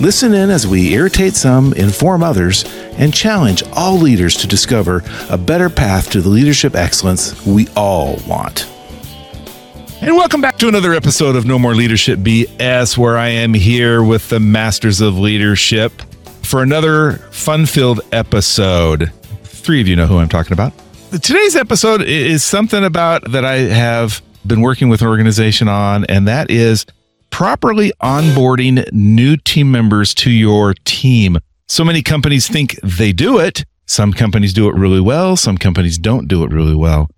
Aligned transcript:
Listen 0.00 0.34
in 0.34 0.50
as 0.50 0.66
we 0.66 0.94
irritate 0.94 1.34
some, 1.34 1.72
inform 1.74 2.22
others, 2.22 2.64
and 2.96 3.14
challenge 3.14 3.62
all 3.72 3.96
leaders 3.96 4.34
to 4.36 4.46
discover 4.46 5.02
a 5.28 5.38
better 5.38 5.68
path 5.70 6.10
to 6.10 6.20
the 6.20 6.28
leadership 6.28 6.74
excellence 6.74 7.44
we 7.46 7.68
all 7.76 8.16
want. 8.26 8.68
And 10.00 10.16
welcome 10.16 10.40
back 10.40 10.58
to 10.58 10.68
another 10.68 10.92
episode 10.94 11.36
of 11.36 11.44
No 11.44 11.58
More 11.58 11.74
Leadership 11.74 12.18
BS, 12.18 12.98
where 12.98 13.16
I 13.16 13.28
am 13.28 13.54
here 13.54 14.02
with 14.02 14.28
the 14.30 14.40
Masters 14.40 15.00
of 15.00 15.18
Leadership 15.18 15.92
for 16.42 16.62
another 16.62 17.18
fun 17.30 17.66
filled 17.66 18.00
episode. 18.10 19.12
Three 19.44 19.80
of 19.80 19.86
you 19.86 19.94
know 19.94 20.06
who 20.06 20.18
I'm 20.18 20.28
talking 20.28 20.52
about. 20.52 20.72
Today's 21.12 21.54
episode 21.54 22.02
is 22.02 22.42
something 22.42 22.82
about 22.82 23.30
that 23.30 23.44
I 23.44 23.58
have 23.58 24.22
been 24.44 24.62
working 24.62 24.88
with 24.88 25.02
an 25.02 25.08
organization 25.08 25.68
on, 25.68 26.04
and 26.06 26.26
that 26.26 26.50
is 26.50 26.84
properly 27.32 27.92
onboarding 28.00 28.86
new 28.92 29.36
team 29.36 29.72
members 29.72 30.14
to 30.14 30.30
your 30.30 30.74
team. 30.84 31.38
So 31.66 31.84
many 31.84 32.02
companies 32.02 32.46
think 32.46 32.78
they 32.82 33.12
do 33.12 33.40
it. 33.40 33.64
Some 33.86 34.12
companies 34.12 34.52
do 34.52 34.68
it 34.68 34.76
really 34.76 35.00
well. 35.00 35.36
Some 35.36 35.58
companies 35.58 35.98
don't 35.98 36.28
do 36.28 36.44
it 36.44 36.52
really 36.52 36.76
well. 36.76 37.08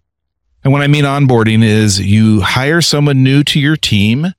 And 0.63 0.73
what 0.73 0.81
I 0.81 0.87
mean 0.87 1.05
onboarding 1.05 1.63
is 1.63 2.01
you 2.01 2.41
hire 2.41 2.81
someone 2.81 3.23
new 3.23 3.45
to 3.45 3.61
your 3.61 3.77
team 3.77 4.33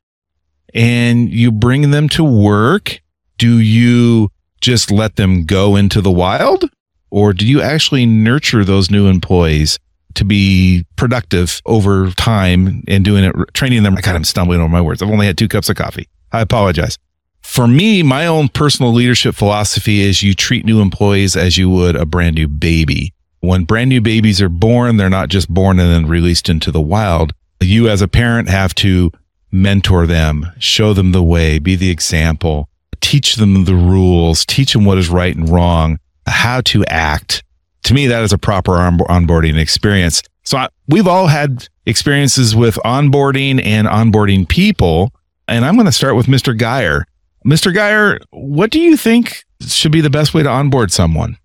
and 0.73 1.29
you 1.29 1.51
bring 1.51 1.91
them 1.91 2.09
to 2.09 2.23
work. 2.23 2.99
Do 3.37 3.59
you 3.59 4.31
just 4.61 4.89
let 4.89 5.17
them 5.17 5.45
go 5.45 5.75
into 5.75 6.01
the 6.01 6.09
wild 6.09 6.65
or 7.11 7.33
do 7.33 7.45
you 7.45 7.61
actually 7.61 8.05
nurture 8.05 8.65
those 8.65 8.89
new 8.89 9.07
employees 9.07 9.77
to 10.15 10.25
be 10.25 10.85
productive 10.95 11.61
over 11.65 12.11
time 12.11 12.83
and 12.87 13.05
doing 13.05 13.23
it, 13.23 13.35
training 13.53 13.83
them? 13.83 13.95
God, 13.95 14.15
I'm 14.15 14.23
stumbling 14.23 14.59
over 14.59 14.69
my 14.69 14.81
words. 14.81 15.01
I've 15.01 15.09
only 15.09 15.27
had 15.27 15.37
two 15.37 15.47
cups 15.47 15.69
of 15.69 15.75
coffee. 15.75 16.07
I 16.31 16.41
apologize. 16.41 16.97
For 17.41 17.67
me, 17.67 18.03
my 18.03 18.25
own 18.25 18.49
personal 18.49 18.91
leadership 18.91 19.35
philosophy 19.35 20.01
is 20.01 20.23
you 20.23 20.33
treat 20.33 20.65
new 20.65 20.81
employees 20.81 21.37
as 21.37 21.57
you 21.57 21.69
would 21.69 21.95
a 21.95 22.05
brand 22.05 22.35
new 22.35 22.47
baby. 22.47 23.13
When 23.39 23.63
brand 23.63 23.89
new 23.89 24.01
babies 24.01 24.41
are 24.41 24.49
born, 24.49 24.97
they're 24.97 25.09
not 25.09 25.29
just 25.29 25.47
born 25.47 25.79
and 25.79 25.93
then 25.93 26.09
released 26.09 26.49
into 26.49 26.71
the 26.71 26.81
wild. 26.81 27.33
You 27.61 27.87
as 27.87 28.01
a 28.01 28.07
parent 28.07 28.49
have 28.49 28.73
to 28.75 29.11
mentor 29.51 30.07
them, 30.07 30.51
show 30.59 30.93
them 30.93 31.11
the 31.11 31.23
way, 31.23 31.59
be 31.59 31.75
the 31.75 31.91
example, 31.91 32.67
teach 32.99 33.35
them 33.35 33.65
the 33.65 33.75
rules, 33.75 34.45
teach 34.45 34.73
them 34.73 34.83
what 34.83 34.97
is 34.97 35.09
right 35.09 35.35
and 35.35 35.47
wrong, 35.47 35.99
how 36.27 36.61
to 36.61 36.83
act. 36.85 37.43
To 37.85 37.93
me, 37.93 38.07
that 38.07 38.23
is 38.23 38.33
a 38.33 38.37
proper 38.39 38.71
onboarding 38.71 39.59
experience. 39.59 40.23
So 40.43 40.57
I, 40.57 40.69
we've 40.87 41.07
all 41.07 41.27
had 41.27 41.67
experiences 41.85 42.55
with 42.55 42.75
onboarding 42.83 43.63
and 43.63 43.87
onboarding 43.87 44.47
people. 44.47 45.13
And 45.47 45.63
I'm 45.63 45.75
going 45.75 45.85
to 45.85 45.91
start 45.91 46.15
with 46.15 46.25
Mr. 46.25 46.57
Geier. 46.57 47.03
Mr. 47.45 47.71
Geier, 47.71 48.19
what 48.31 48.71
do 48.71 48.79
you 48.79 48.97
think 48.97 49.43
should 49.61 49.91
be 49.91 50.01
the 50.01 50.09
best 50.09 50.33
way 50.33 50.41
to 50.41 50.49
onboard 50.49 50.91
someone? 50.91 51.37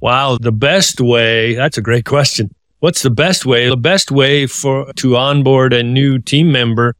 Wow, 0.00 0.38
the 0.40 0.52
best 0.52 1.00
way. 1.00 1.56
That's 1.56 1.76
a 1.76 1.82
great 1.82 2.04
question. 2.04 2.54
What's 2.78 3.02
the 3.02 3.10
best 3.10 3.44
way? 3.44 3.68
The 3.68 3.76
best 3.76 4.12
way 4.12 4.46
for 4.46 4.92
to 4.92 5.16
onboard 5.16 5.72
a 5.72 5.82
new 5.82 6.20
team 6.20 6.52
member 6.52 6.94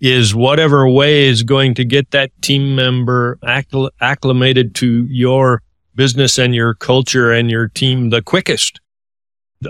is 0.00 0.34
whatever 0.34 0.86
way 0.86 1.24
is 1.24 1.42
going 1.42 1.72
to 1.76 1.84
get 1.86 2.10
that 2.10 2.30
team 2.42 2.76
member 2.76 3.38
accl- 3.42 3.88
acclimated 4.02 4.74
to 4.74 5.06
your 5.06 5.62
business 5.94 6.38
and 6.38 6.54
your 6.54 6.74
culture 6.74 7.32
and 7.32 7.50
your 7.50 7.68
team 7.68 8.10
the 8.10 8.22
quickest. 8.22 8.80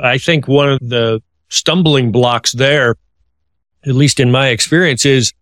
I 0.03 0.19
think 0.19 0.49
one 0.49 0.71
of 0.71 0.79
the 0.81 1.23
stumbling 1.49 2.13
blocks 2.13 2.53
there, 2.53 2.97
at 3.87 3.95
least 3.95 4.19
in 4.21 4.31
my 4.31 4.49
experience, 4.49 5.05
is 5.05 5.33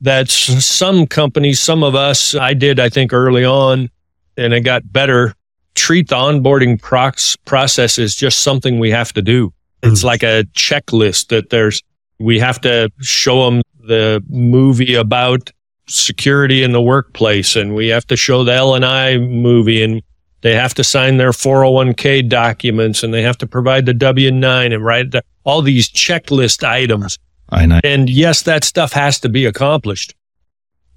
that 0.00 0.28
some 0.28 1.06
companies, 1.06 1.60
some 1.60 1.82
of 1.82 1.94
us, 1.94 2.34
I 2.34 2.54
did, 2.54 2.78
I 2.78 2.88
think 2.88 3.12
early 3.12 3.44
on, 3.44 3.88
and 4.36 4.52
it 4.52 4.60
got 4.60 4.92
better, 4.92 5.34
treat 5.74 6.08
the 6.08 6.16
onboarding 6.16 6.80
prox- 6.80 7.36
process 7.44 7.98
as 7.98 8.14
just 8.14 8.40
something 8.40 8.78
we 8.78 8.90
have 8.90 9.12
to 9.14 9.22
do. 9.22 9.52
It's 9.82 10.02
mm. 10.02 10.04
like 10.04 10.22
a 10.22 10.44
checklist 10.54 11.28
that 11.28 11.50
there's, 11.50 11.82
we 12.18 12.38
have 12.38 12.60
to 12.62 12.90
show 13.00 13.44
them 13.46 13.62
the 13.86 14.22
movie 14.28 14.94
about 14.94 15.50
security 15.86 16.62
in 16.62 16.72
the 16.72 16.80
workplace 16.80 17.56
and 17.56 17.74
we 17.74 17.88
have 17.88 18.06
to 18.06 18.16
show 18.16 18.44
the 18.44 18.52
L&I 18.52 19.18
movie 19.18 19.82
and 19.82 20.02
they 20.44 20.54
have 20.54 20.74
to 20.74 20.84
sign 20.84 21.16
their 21.16 21.30
401k 21.30 22.28
documents 22.28 23.02
and 23.02 23.14
they 23.14 23.22
have 23.22 23.38
to 23.38 23.46
provide 23.46 23.86
the 23.86 23.94
W9 23.94 24.74
and 24.74 24.84
write 24.84 25.10
the, 25.10 25.24
all 25.44 25.62
these 25.62 25.88
checklist 25.88 26.62
items. 26.62 27.18
I 27.48 27.64
know. 27.64 27.80
And 27.82 28.10
yes, 28.10 28.42
that 28.42 28.62
stuff 28.62 28.92
has 28.92 29.18
to 29.20 29.30
be 29.30 29.46
accomplished. 29.46 30.14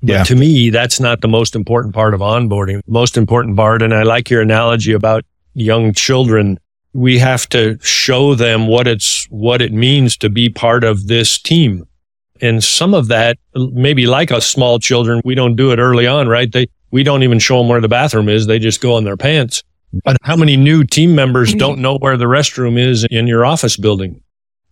But 0.03 0.12
yeah. 0.12 0.24
to 0.25 0.35
me, 0.35 0.69
that's 0.69 1.00
not 1.00 1.22
the 1.22 1.30
most 1.30 1.56
important 1.56 1.96
part 1.96 2.13
of 2.13 2.19
onboarding. 2.19 2.81
Most 2.88 3.16
important 3.16 3.56
part, 3.56 3.81
and 3.81 3.94
I 3.94 4.03
like 4.03 4.30
your 4.30 4.41
analogy 4.41 4.91
about 4.91 5.24
young 5.53 5.94
children. 5.94 6.59
We 6.91 7.18
have 7.19 7.47
to 7.50 7.79
show 7.81 8.35
them 8.35 8.68
what 8.68 8.85
it's, 8.85 9.28
what 9.29 9.62
it 9.62 9.72
means 9.72 10.18
to 10.18 10.29
be 10.29 10.50
part 10.50 10.84
of 10.84 11.08
this 11.08 11.40
team. 11.40 11.88
And 12.41 12.62
some 12.62 12.94
of 12.94 13.08
that, 13.08 13.38
maybe 13.56 14.08
like 14.08 14.29
us 14.29 14.46
small 14.46 14.78
children, 14.78 15.22
we 15.24 15.35
don't 15.35 15.56
do 15.56 15.72
it 15.72 15.79
early 15.79 16.06
on, 16.06 16.28
right? 16.28 16.52
They, 16.52 16.68
we 16.92 17.03
don't 17.03 17.24
even 17.24 17.40
show 17.40 17.58
them 17.59 17.68
where 17.68 17.81
the 17.81 17.88
bathroom 17.88 18.30
is. 18.30 18.48
They 18.48 18.59
just 18.59 18.81
go 18.81 18.98
in 18.98 19.03
their 19.03 19.18
pants. 19.18 19.64
But 20.03 20.18
how 20.24 20.36
many 20.36 20.58
new 20.58 20.84
team 20.84 21.16
members 21.16 21.53
don't 21.53 21.80
know 21.80 21.98
where 21.98 22.18
the 22.18 22.25
restroom 22.25 22.78
is 22.78 23.06
in 23.09 23.28
your 23.28 23.46
office 23.46 23.78
building? 23.78 24.22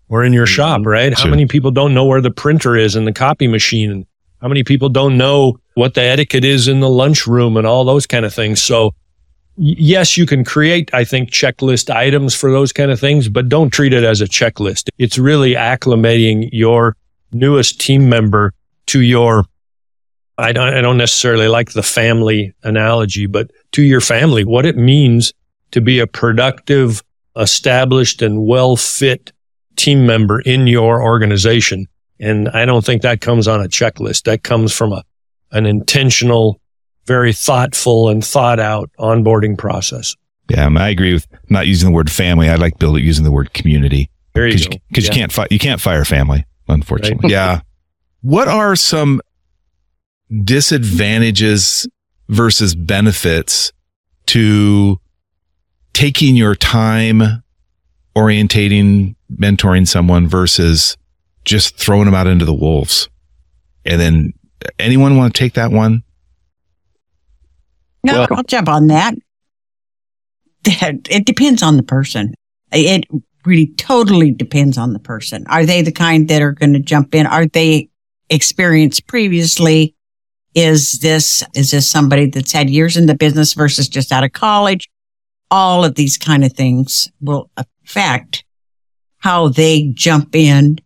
or 0.10 0.24
in 0.24 0.34
your 0.34 0.46
shop, 0.46 0.82
mm-hmm. 0.82 0.90
right? 0.90 1.18
Sure. 1.18 1.26
How 1.26 1.30
many 1.30 1.46
people 1.46 1.72
don't 1.72 1.94
know 1.94 2.06
where 2.06 2.22
the 2.22 2.32
printer 2.32 2.76
is 2.76 2.96
and 2.96 3.08
the 3.08 3.14
copy 3.14 3.48
machine? 3.48 4.06
How 4.42 4.48
many 4.48 4.64
people 4.64 4.90
don't 4.90 5.18
know 5.18 5.60
what 5.74 5.94
the 5.94 6.02
etiquette 6.02 6.46
is 6.46 6.68
in 6.68 6.80
the 6.80 6.90
lunchroom 6.90 7.58
and 7.58 7.66
all 7.66 7.84
those 7.84 8.06
kind 8.06 8.26
of 8.26 8.34
things? 8.34 8.62
So 8.62 8.94
yes, 9.58 10.18
you 10.18 10.26
can 10.26 10.44
create, 10.44 10.94
I 10.94 11.04
think, 11.04 11.32
checklist 11.32 11.94
items 11.94 12.36
for 12.36 12.52
those 12.52 12.72
kind 12.72 12.92
of 12.92 13.00
things, 13.00 13.30
but 13.30 13.50
don't 13.50 13.72
treat 13.72 13.94
it 13.94 14.04
as 14.04 14.22
a 14.22 14.26
checklist. 14.26 14.90
It's 14.98 15.18
really 15.18 15.54
acclimating 15.54 16.50
your 16.52 16.96
newest 17.32 17.80
team 17.80 18.08
member 18.10 18.54
to 18.88 19.02
your, 19.02 19.46
I 20.38 20.52
don't, 20.52 20.74
I 20.74 20.82
don't 20.82 20.98
necessarily 20.98 21.48
like 21.48 21.72
the 21.72 21.84
family 21.84 22.54
analogy, 22.64 23.26
but 23.26 23.52
to 23.74 23.82
your 23.82 24.02
family, 24.02 24.44
what 24.44 24.66
it 24.66 24.76
means 24.76 25.34
to 25.72 25.82
be 25.82 26.00
a 26.00 26.08
productive, 26.08 27.04
established 27.38 28.22
and 28.22 28.46
well 28.46 28.76
fit 28.76 29.32
team 29.76 30.06
member 30.06 30.40
in 30.42 30.68
your 30.68 31.02
organization. 31.02 31.88
And 32.20 32.50
I 32.50 32.66
don't 32.66 32.86
think 32.86 33.02
that 33.02 33.22
comes 33.22 33.48
on 33.48 33.62
a 33.62 33.68
checklist. 33.68 34.24
That 34.24 34.44
comes 34.44 34.74
from 34.74 34.94
a, 34.94 35.04
an 35.52 35.66
intentional, 35.66 36.62
very 37.06 37.34
thoughtful 37.34 38.10
and 38.10 38.24
thought 38.24 38.60
out 38.60 38.90
onboarding 39.00 39.58
process. 39.58 40.16
Yeah, 40.50 40.70
I 40.78 40.90
agree 40.90 41.14
with 41.14 41.28
not 41.50 41.68
using 41.68 41.90
the 41.90 41.96
word 41.96 42.10
family. 42.12 42.50
I 42.50 42.56
like 42.56 42.78
Bill 42.78 42.98
using 42.98 43.26
the 43.26 43.32
word 43.32 43.54
community. 43.54 44.10
There 44.34 44.48
you 44.48 44.60
go. 44.60 44.78
Because 44.90 45.06
yeah. 45.06 45.12
you 45.12 45.16
can't 45.16 45.32
fi- 45.32 45.48
you 45.50 45.60
can't 45.60 45.82
fire 45.82 46.06
family, 46.06 46.46
unfortunately. 46.68 47.20
Right. 47.24 47.32
yeah. 47.32 47.62
What 48.22 48.48
are 48.48 48.76
some 48.76 49.22
disadvantages 50.44 51.88
versus 52.30 52.76
benefits 52.76 53.72
to 54.28 55.00
taking 55.94 56.36
your 56.36 56.56
time 56.56 57.44
orientating, 58.16 59.16
mentoring 59.34 59.88
someone 59.88 60.28
versus 60.28 60.98
just 61.44 61.78
throwing 61.78 62.06
them 62.06 62.16
out 62.16 62.28
into 62.28 62.46
the 62.46 62.54
wolves. 62.54 63.10
And 63.86 64.02
then 64.02 64.34
anyone 64.80 65.16
want 65.18 65.36
to 65.36 65.40
take 65.40 65.54
that 65.54 65.72
one? 65.72 66.04
No, 68.04 68.14
well, 68.14 68.28
I'll 68.32 68.44
jump 68.44 68.68
on 68.68 68.88
that. 68.88 69.16
It 70.66 71.26
depends 71.26 71.62
on 71.62 71.78
the 71.78 71.84
person. 71.84 72.34
It 72.72 73.06
really 73.46 73.68
totally 73.78 74.32
depends 74.32 74.78
on 74.78 74.94
the 74.94 75.00
person. 75.00 75.46
Are 75.48 75.66
they 75.66 75.84
the 75.84 75.92
kind 75.92 76.28
that 76.30 76.42
are 76.42 76.52
going 76.52 76.74
to 76.74 76.80
jump 76.80 77.14
in? 77.14 77.28
Are 77.28 77.46
they 77.46 77.90
experienced 78.30 79.06
previously? 79.08 79.95
Is 80.56 80.94
this, 81.00 81.44
is 81.54 81.72
this 81.72 81.88
somebody 81.88 82.30
that's 82.30 82.54
had 82.54 82.70
years 82.70 82.98
in 82.98 83.06
the 83.06 83.16
business 83.16 83.54
versus 83.54 83.88
just 83.88 84.12
out 84.12 84.24
of 84.24 84.32
college? 84.32 84.90
All 85.52 85.86
of 85.86 85.96
these 85.96 86.18
kind 86.18 86.44
of 86.44 86.54
things 86.54 87.12
will 87.22 87.52
affect 87.58 88.44
how 89.18 89.50
they 89.50 89.92
jump 89.94 90.36
in. 90.36 90.80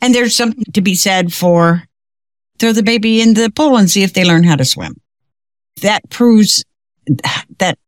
And 0.00 0.14
there's 0.14 0.36
something 0.36 0.64
to 0.72 0.80
be 0.80 0.94
said 0.94 1.32
for 1.32 1.84
throw 2.58 2.72
the 2.72 2.82
baby 2.82 3.20
in 3.20 3.34
the 3.34 3.50
pool 3.50 3.76
and 3.76 3.90
see 3.90 4.02
if 4.02 4.12
they 4.12 4.24
learn 4.24 4.44
how 4.44 4.56
to 4.56 4.64
swim. 4.64 4.96
That 5.82 6.08
proves 6.10 6.64
that 7.58 7.78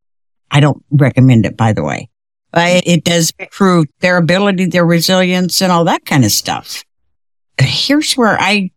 I 0.51 0.61
don't 0.61 0.83
recommend 0.91 1.47
it, 1.47 1.57
by 1.57 1.73
the 1.73 1.83
way. 1.83 2.09
But 2.53 2.87
it 2.87 3.05
does 3.05 3.33
prove 3.51 3.87
their 4.01 4.17
ability, 4.17 4.67
their 4.67 4.87
resilience 4.87 5.61
and 5.61 5.71
all 5.71 5.85
that 5.85 6.07
kind 6.07 6.25
of 6.25 6.31
stuff. 6.31 6.85
Here's 7.61 8.15
where 8.15 8.41
I, 8.41 8.71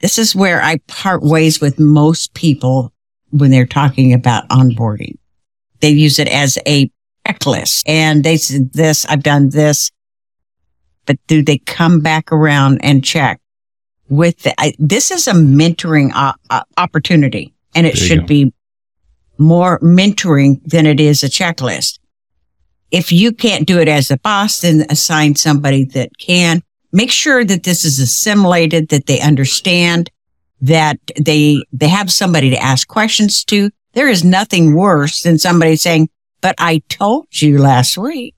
this 0.00 0.18
is 0.18 0.34
where 0.34 0.62
I 0.62 0.78
part 0.86 1.22
ways 1.22 1.60
with 1.60 1.78
most 1.78 2.34
people 2.34 2.92
when 3.30 3.50
they're 3.50 3.66
talking 3.66 4.12
about 4.12 4.48
onboarding. 4.48 5.16
They 5.80 5.90
use 5.90 6.18
it 6.18 6.28
as 6.28 6.58
a 6.66 6.90
checklist 7.26 7.82
and 7.86 8.24
they 8.24 8.36
said 8.36 8.72
this, 8.72 9.04
I've 9.06 9.22
done 9.22 9.50
this, 9.50 9.90
but 11.06 11.16
do 11.26 11.42
they 11.42 11.58
come 11.58 12.00
back 12.00 12.32
around 12.32 12.78
and 12.82 13.04
check 13.04 13.40
with 14.08 14.40
the, 14.42 14.54
I, 14.58 14.74
this 14.78 15.10
is 15.10 15.26
a 15.26 15.32
mentoring 15.32 16.12
uh, 16.14 16.34
uh, 16.50 16.62
opportunity 16.76 17.54
and 17.74 17.86
it 17.86 17.96
should 17.96 18.26
be 18.26 18.52
more 19.38 19.80
mentoring 19.80 20.62
than 20.64 20.86
it 20.86 21.00
is 21.00 21.24
a 21.24 21.28
checklist. 21.28 21.98
If 22.90 23.10
you 23.10 23.32
can't 23.32 23.66
do 23.66 23.80
it 23.80 23.88
as 23.88 24.10
a 24.10 24.18
boss, 24.18 24.60
then 24.60 24.86
assign 24.88 25.34
somebody 25.34 25.84
that 25.86 26.16
can. 26.18 26.62
Make 26.94 27.10
sure 27.10 27.44
that 27.44 27.64
this 27.64 27.84
is 27.84 27.98
assimilated, 27.98 28.90
that 28.90 29.06
they 29.06 29.20
understand, 29.20 30.12
that 30.60 31.00
they, 31.20 31.64
they 31.72 31.88
have 31.88 32.12
somebody 32.12 32.50
to 32.50 32.62
ask 32.62 32.86
questions 32.86 33.44
to. 33.46 33.70
There 33.94 34.08
is 34.08 34.22
nothing 34.22 34.76
worse 34.76 35.22
than 35.22 35.36
somebody 35.38 35.74
saying, 35.74 36.08
but 36.40 36.54
I 36.56 36.82
told 36.88 37.26
you 37.42 37.58
last 37.58 37.98
week. 37.98 38.36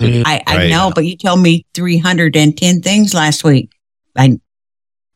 Mm, 0.00 0.24
I, 0.26 0.42
I 0.44 0.56
right. 0.56 0.70
know, 0.70 0.90
but 0.92 1.06
you 1.06 1.16
told 1.16 1.38
me 1.38 1.66
310 1.74 2.80
things 2.80 3.14
last 3.14 3.44
week. 3.44 3.70
I 4.16 4.40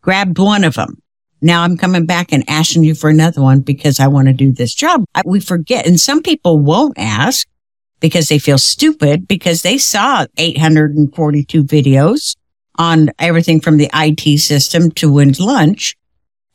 grabbed 0.01 0.39
one 0.39 0.63
of 0.63 0.75
them. 0.75 1.03
Now 1.41 1.65
I'm 1.65 1.77
coming 1.77 2.07
back 2.07 2.33
and 2.33 2.49
asking 2.49 2.85
you 2.85 2.95
for 2.95 3.11
another 3.11 3.43
one 3.43 3.63
because 3.63 3.99
I 3.99 4.07
want 4.07 4.29
to 4.29 4.35
do 4.35 4.53
this 4.53 4.73
job. 4.73 5.05
I, 5.17 5.23
we 5.27 5.41
forget. 5.41 5.85
And 5.85 5.99
some 6.01 6.23
people 6.23 6.61
won't 6.61 6.97
ask 6.97 7.49
because 7.99 8.29
they 8.29 8.39
feel 8.39 8.59
stupid 8.59 9.27
because 9.27 9.63
they 9.63 9.79
saw 9.79 10.27
842 10.37 11.65
videos 11.65 12.37
on 12.77 13.11
everything 13.19 13.61
from 13.61 13.77
the 13.77 13.91
IT 13.95 14.39
system 14.39 14.91
to 14.93 15.13
when's 15.13 15.41
lunch. 15.41 15.97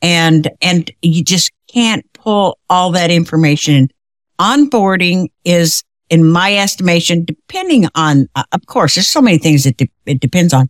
And, 0.01 0.49
and 0.61 0.91
you 1.01 1.23
just 1.23 1.51
can't 1.71 2.05
pull 2.13 2.59
all 2.69 2.91
that 2.91 3.11
information. 3.11 3.89
Onboarding 4.39 5.29
is, 5.43 5.83
in 6.09 6.25
my 6.25 6.55
estimation, 6.55 7.25
depending 7.25 7.87
on, 7.95 8.27
uh, 8.35 8.43
of 8.51 8.65
course, 8.67 8.95
there's 8.95 9.07
so 9.07 9.21
many 9.21 9.37
things 9.37 9.63
that 9.63 9.77
de- 9.77 9.91
it 10.05 10.19
depends 10.19 10.53
on, 10.53 10.69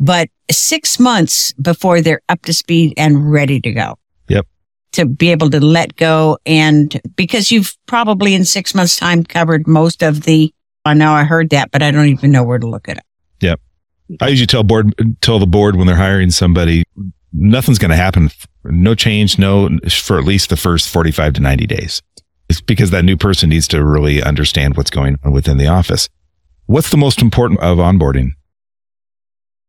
but 0.00 0.28
six 0.50 0.98
months 0.98 1.52
before 1.54 2.00
they're 2.00 2.22
up 2.28 2.42
to 2.42 2.52
speed 2.52 2.94
and 2.96 3.30
ready 3.30 3.60
to 3.60 3.72
go. 3.72 3.96
Yep. 4.28 4.46
To 4.92 5.06
be 5.06 5.30
able 5.30 5.50
to 5.50 5.60
let 5.60 5.96
go. 5.96 6.38
And 6.46 7.00
because 7.16 7.50
you've 7.50 7.76
probably 7.86 8.34
in 8.34 8.44
six 8.44 8.74
months 8.74 8.96
time 8.96 9.24
covered 9.24 9.66
most 9.66 10.02
of 10.02 10.22
the, 10.22 10.52
I 10.84 10.94
know 10.94 11.12
I 11.12 11.24
heard 11.24 11.50
that, 11.50 11.70
but 11.70 11.82
I 11.82 11.90
don't 11.90 12.08
even 12.08 12.32
know 12.32 12.42
where 12.42 12.58
to 12.58 12.66
look 12.66 12.88
at 12.88 12.98
it. 12.98 13.04
Yep. 13.40 13.60
I 14.20 14.28
usually 14.28 14.46
tell 14.46 14.62
board, 14.62 14.94
tell 15.20 15.38
the 15.38 15.46
board 15.46 15.76
when 15.76 15.86
they're 15.86 15.96
hiring 15.96 16.30
somebody, 16.30 16.84
nothing's 17.32 17.78
going 17.78 17.90
to 17.90 17.96
happen. 17.96 18.30
No 18.64 18.94
change, 18.94 19.38
no, 19.38 19.70
for 19.88 20.18
at 20.18 20.24
least 20.24 20.50
the 20.50 20.56
first 20.56 20.88
45 20.88 21.34
to 21.34 21.40
90 21.40 21.66
days. 21.66 22.02
It's 22.48 22.60
because 22.60 22.90
that 22.90 23.04
new 23.04 23.16
person 23.16 23.48
needs 23.48 23.66
to 23.68 23.84
really 23.84 24.22
understand 24.22 24.76
what's 24.76 24.90
going 24.90 25.16
on 25.24 25.32
within 25.32 25.56
the 25.56 25.68
office. 25.68 26.08
What's 26.66 26.90
the 26.90 26.96
most 26.96 27.22
important 27.22 27.60
of 27.60 27.78
onboarding? 27.78 28.32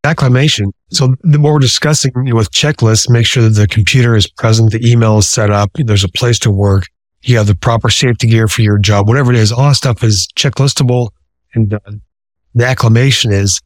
acclimation. 0.06 0.72
So 0.92 1.16
the 1.22 1.40
more 1.40 1.54
we're 1.54 1.60
discussing 1.60 2.12
with 2.16 2.52
checklists, 2.52 3.10
make 3.10 3.26
sure 3.26 3.44
that 3.44 3.50
the 3.50 3.68
computer 3.68 4.16
is 4.16 4.28
present, 4.28 4.72
the 4.72 4.90
email 4.90 5.18
is 5.18 5.30
set 5.30 5.50
up, 5.50 5.72
there's 5.74 6.04
a 6.04 6.10
place 6.10 6.40
to 6.40 6.52
work, 6.52 6.86
you 7.24 7.38
have 7.38 7.48
the 7.48 7.56
proper 7.56 7.90
safety 7.90 8.28
gear 8.28 8.48
for 8.48 8.62
your 8.62 8.78
job, 8.78 9.08
whatever 9.08 9.34
it 9.34 9.38
is, 9.38 9.52
all 9.52 9.70
that 9.70 9.76
stuff 9.76 10.04
is 10.04 10.28
checklistable 10.36 11.10
and 11.54 11.70
done. 11.70 12.02
The 12.54 12.66
acclimation 12.66 13.32
is 13.32 13.60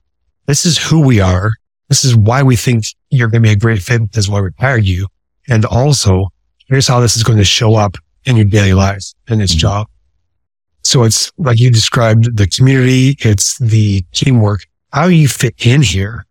this 0.49 0.65
is 0.65 0.79
who 0.79 1.05
we 1.05 1.19
are. 1.19 1.51
This 1.89 2.03
is 2.03 2.15
why 2.15 2.41
we 2.41 2.55
think 2.55 2.85
you're 3.11 3.27
going 3.27 3.43
to 3.43 3.47
be 3.47 3.53
a 3.53 3.55
great 3.55 3.83
fit. 3.83 4.11
This 4.13 4.25
is 4.25 4.29
why 4.31 4.41
we 4.41 4.49
hired 4.57 4.83
you. 4.83 5.05
And 5.47 5.63
also 5.63 6.29
here's 6.67 6.87
how 6.87 6.99
this 6.99 7.15
is 7.15 7.23
going 7.23 7.37
to 7.37 7.43
show 7.43 7.75
up 7.75 7.97
in 8.25 8.35
your 8.35 8.45
daily 8.45 8.73
lives 8.73 9.13
in 9.27 9.37
this 9.37 9.51
mm-hmm. 9.51 9.59
job. 9.59 9.87
So 10.83 11.03
it's 11.03 11.31
like 11.37 11.59
you 11.59 11.69
described 11.69 12.35
the 12.35 12.47
community. 12.47 13.15
It's 13.19 13.59
the 13.59 14.03
teamwork, 14.11 14.61
how 14.91 15.05
you 15.05 15.27
fit 15.27 15.53
in 15.63 15.83
here 15.83 16.25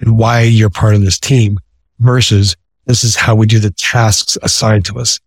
and 0.00 0.18
why 0.18 0.40
you're 0.40 0.70
part 0.70 0.94
of 0.94 1.02
this 1.02 1.18
team 1.18 1.58
versus 1.98 2.56
this 2.86 3.04
is 3.04 3.14
how 3.14 3.34
we 3.34 3.44
do 3.44 3.58
the 3.58 3.72
tasks 3.72 4.38
assigned 4.42 4.86
to 4.86 4.98
us. 4.98 5.20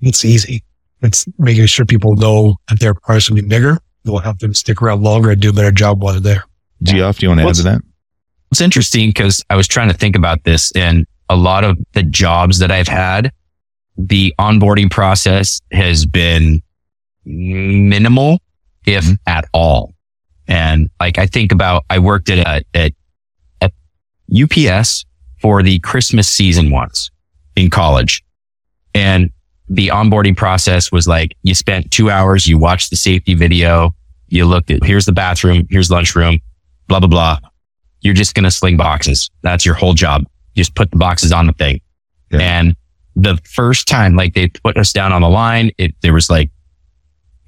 It's 0.00 0.24
easy. 0.24 0.64
It's 1.02 1.26
making 1.38 1.66
sure 1.66 1.84
people 1.84 2.16
know 2.16 2.56
that 2.70 2.80
they're 2.80 2.94
part 2.94 3.18
of 3.18 3.24
something 3.24 3.46
bigger. 3.46 3.78
It 4.06 4.10
will 4.10 4.20
help 4.20 4.38
them 4.38 4.54
stick 4.54 4.80
around 4.80 5.02
longer 5.02 5.32
and 5.32 5.40
do 5.42 5.50
a 5.50 5.52
better 5.52 5.70
job 5.70 6.02
while 6.02 6.14
they're 6.14 6.22
there. 6.22 6.44
Geoff, 6.84 7.18
do 7.18 7.26
you 7.26 7.30
want 7.30 7.40
to 7.40 7.46
add 7.46 7.54
to 7.56 7.62
that? 7.62 7.80
It's 8.50 8.60
interesting 8.60 9.08
because 9.08 9.42
I 9.50 9.56
was 9.56 9.66
trying 9.66 9.88
to 9.88 9.94
think 9.94 10.16
about 10.16 10.44
this 10.44 10.70
and 10.72 11.06
a 11.28 11.36
lot 11.36 11.64
of 11.64 11.78
the 11.92 12.02
jobs 12.02 12.58
that 12.58 12.70
I've 12.70 12.88
had, 12.88 13.32
the 13.96 14.34
onboarding 14.38 14.90
process 14.90 15.60
has 15.72 16.06
been 16.06 16.62
minimal, 17.24 18.38
if 18.86 19.04
mm-hmm. 19.04 19.14
at 19.26 19.46
all. 19.52 19.94
And 20.46 20.90
like 21.00 21.18
I 21.18 21.26
think 21.26 21.52
about, 21.52 21.84
I 21.88 21.98
worked 21.98 22.28
at 22.30 22.64
a, 22.74 22.92
at 23.62 23.72
UPS 24.32 25.04
for 25.40 25.62
the 25.62 25.78
Christmas 25.80 26.28
season 26.28 26.70
once 26.70 27.10
in 27.56 27.70
college. 27.70 28.22
And 28.94 29.30
the 29.68 29.88
onboarding 29.88 30.36
process 30.36 30.92
was 30.92 31.08
like 31.08 31.36
you 31.42 31.54
spent 31.54 31.90
two 31.90 32.10
hours, 32.10 32.46
you 32.46 32.58
watched 32.58 32.90
the 32.90 32.96
safety 32.96 33.34
video, 33.34 33.94
you 34.28 34.44
looked 34.44 34.70
at 34.70 34.84
here's 34.84 35.06
the 35.06 35.12
bathroom, 35.12 35.66
here's 35.70 35.90
lunchroom, 35.90 36.40
blah, 36.88 37.00
blah, 37.00 37.08
blah. 37.08 37.38
You're 38.00 38.14
just 38.14 38.34
going 38.34 38.44
to 38.44 38.50
sling 38.50 38.76
boxes. 38.76 39.30
That's 39.42 39.64
your 39.64 39.74
whole 39.74 39.94
job. 39.94 40.24
Just 40.56 40.74
put 40.74 40.90
the 40.90 40.96
boxes 40.96 41.32
on 41.32 41.46
the 41.46 41.52
thing. 41.54 41.80
Yeah. 42.30 42.40
And 42.40 42.76
the 43.16 43.38
first 43.44 43.88
time, 43.88 44.16
like 44.16 44.34
they 44.34 44.48
put 44.48 44.76
us 44.76 44.92
down 44.92 45.12
on 45.12 45.22
the 45.22 45.28
line, 45.28 45.70
it, 45.78 45.94
there 46.02 46.12
was 46.12 46.28
like, 46.28 46.50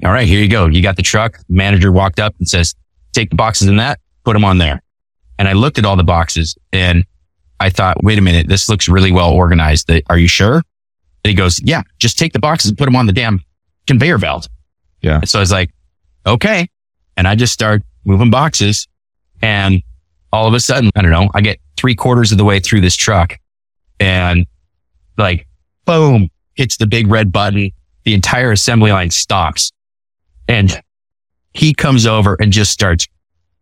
all 0.04 0.12
right, 0.12 0.26
here 0.26 0.40
you 0.40 0.48
go. 0.48 0.66
You 0.66 0.82
got 0.82 0.96
the 0.96 1.02
truck. 1.02 1.38
Manager 1.48 1.92
walked 1.92 2.20
up 2.20 2.34
and 2.38 2.48
says, 2.48 2.74
take 3.12 3.30
the 3.30 3.36
boxes 3.36 3.68
in 3.68 3.76
that, 3.76 3.98
put 4.24 4.34
them 4.34 4.44
on 4.44 4.58
there. 4.58 4.82
And 5.38 5.48
I 5.48 5.52
looked 5.52 5.78
at 5.78 5.84
all 5.84 5.96
the 5.96 6.04
boxes 6.04 6.56
and 6.72 7.04
I 7.60 7.70
thought, 7.70 8.02
wait 8.02 8.18
a 8.18 8.22
minute, 8.22 8.48
this 8.48 8.68
looks 8.68 8.88
really 8.88 9.12
well 9.12 9.32
organized. 9.32 9.90
Are 10.08 10.18
you 10.18 10.28
sure? 10.28 10.56
And 10.56 11.30
he 11.30 11.34
goes, 11.34 11.60
yeah, 11.62 11.82
just 11.98 12.18
take 12.18 12.32
the 12.32 12.38
boxes 12.38 12.70
and 12.70 12.78
put 12.78 12.84
them 12.84 12.96
on 12.96 13.06
the 13.06 13.12
damn 13.12 13.42
conveyor 13.86 14.18
belt. 14.18 14.48
Yeah. 15.02 15.16
And 15.16 15.28
so 15.28 15.38
I 15.38 15.40
was 15.40 15.52
like, 15.52 15.70
okay. 16.26 16.68
And 17.16 17.26
I 17.26 17.34
just 17.34 17.52
start 17.52 17.82
moving 18.04 18.30
boxes 18.30 18.86
and 19.42 19.82
all 20.32 20.46
of 20.46 20.54
a 20.54 20.60
sudden, 20.60 20.90
I 20.96 21.02
don't 21.02 21.10
know, 21.10 21.30
I 21.34 21.40
get 21.40 21.58
three 21.76 21.94
quarters 21.94 22.32
of 22.32 22.38
the 22.38 22.44
way 22.44 22.60
through 22.60 22.80
this 22.80 22.96
truck 22.96 23.38
and 24.00 24.46
like, 25.16 25.46
boom, 25.84 26.30
hits 26.54 26.76
the 26.76 26.86
big 26.86 27.08
red 27.08 27.32
button. 27.32 27.70
The 28.04 28.14
entire 28.14 28.52
assembly 28.52 28.92
line 28.92 29.10
stops 29.10 29.72
and 30.48 30.80
he 31.54 31.74
comes 31.74 32.06
over 32.06 32.36
and 32.40 32.52
just 32.52 32.70
starts 32.70 33.06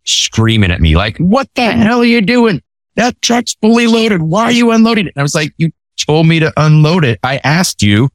screaming 0.05 0.71
at 0.71 0.81
me 0.81 0.97
like, 0.97 1.17
what 1.19 1.49
the 1.55 1.71
hell 1.71 2.01
are 2.01 2.05
you 2.05 2.21
doing? 2.21 2.61
That 2.97 3.21
truck's 3.23 3.55
fully 3.63 3.87
loaded. 3.87 4.23
Why 4.23 4.45
are 4.45 4.53
you 4.53 4.71
unloading 4.71 5.07
it? 5.07 5.13
And 5.17 5.21
I 5.21 5.23
was 5.23 5.35
like, 5.35 5.53
you 5.57 5.73
told 5.97 6.27
me 6.27 6.41
to 6.41 6.53
unload 6.57 7.05
it. 7.05 7.19
I 7.23 7.41
asked 7.45 7.83
you 7.83 8.11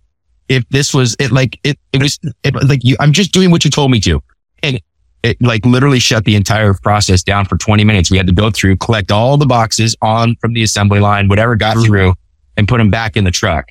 if 0.47 0.67
this 0.69 0.93
was 0.93 1.15
it, 1.19 1.31
like 1.31 1.59
it, 1.63 1.79
it 1.93 2.01
was 2.01 2.19
it, 2.43 2.55
like 2.67 2.83
you, 2.83 2.95
I'm 2.99 3.11
just 3.11 3.31
doing 3.31 3.51
what 3.51 3.65
you 3.65 3.71
told 3.71 3.91
me 3.91 3.99
to. 4.01 4.21
And 4.61 4.79
it 5.23 5.41
like 5.41 5.65
literally 5.65 5.99
shut 5.99 6.25
the 6.25 6.35
entire 6.35 6.73
process 6.73 7.23
down 7.23 7.45
for 7.45 7.57
20 7.57 7.83
minutes. 7.83 8.09
We 8.09 8.17
had 8.17 8.27
to 8.27 8.33
go 8.33 8.49
through, 8.49 8.77
collect 8.77 9.11
all 9.11 9.37
the 9.37 9.45
boxes 9.45 9.95
on 10.01 10.35
from 10.37 10.53
the 10.53 10.63
assembly 10.63 10.99
line, 10.99 11.27
whatever 11.27 11.55
got 11.55 11.77
mm-hmm. 11.77 11.85
through 11.85 12.13
and 12.57 12.67
put 12.67 12.77
them 12.77 12.89
back 12.89 13.17
in 13.17 13.23
the 13.23 13.31
truck. 13.31 13.69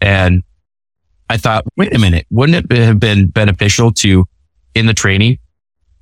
And 0.00 0.42
I 1.28 1.36
thought, 1.36 1.64
wait 1.76 1.94
a 1.94 1.98
minute, 1.98 2.26
wouldn't 2.30 2.70
it 2.70 2.78
have 2.78 3.00
been 3.00 3.28
beneficial 3.28 3.92
to 3.92 4.26
in 4.74 4.86
the 4.86 4.94
training 4.94 5.38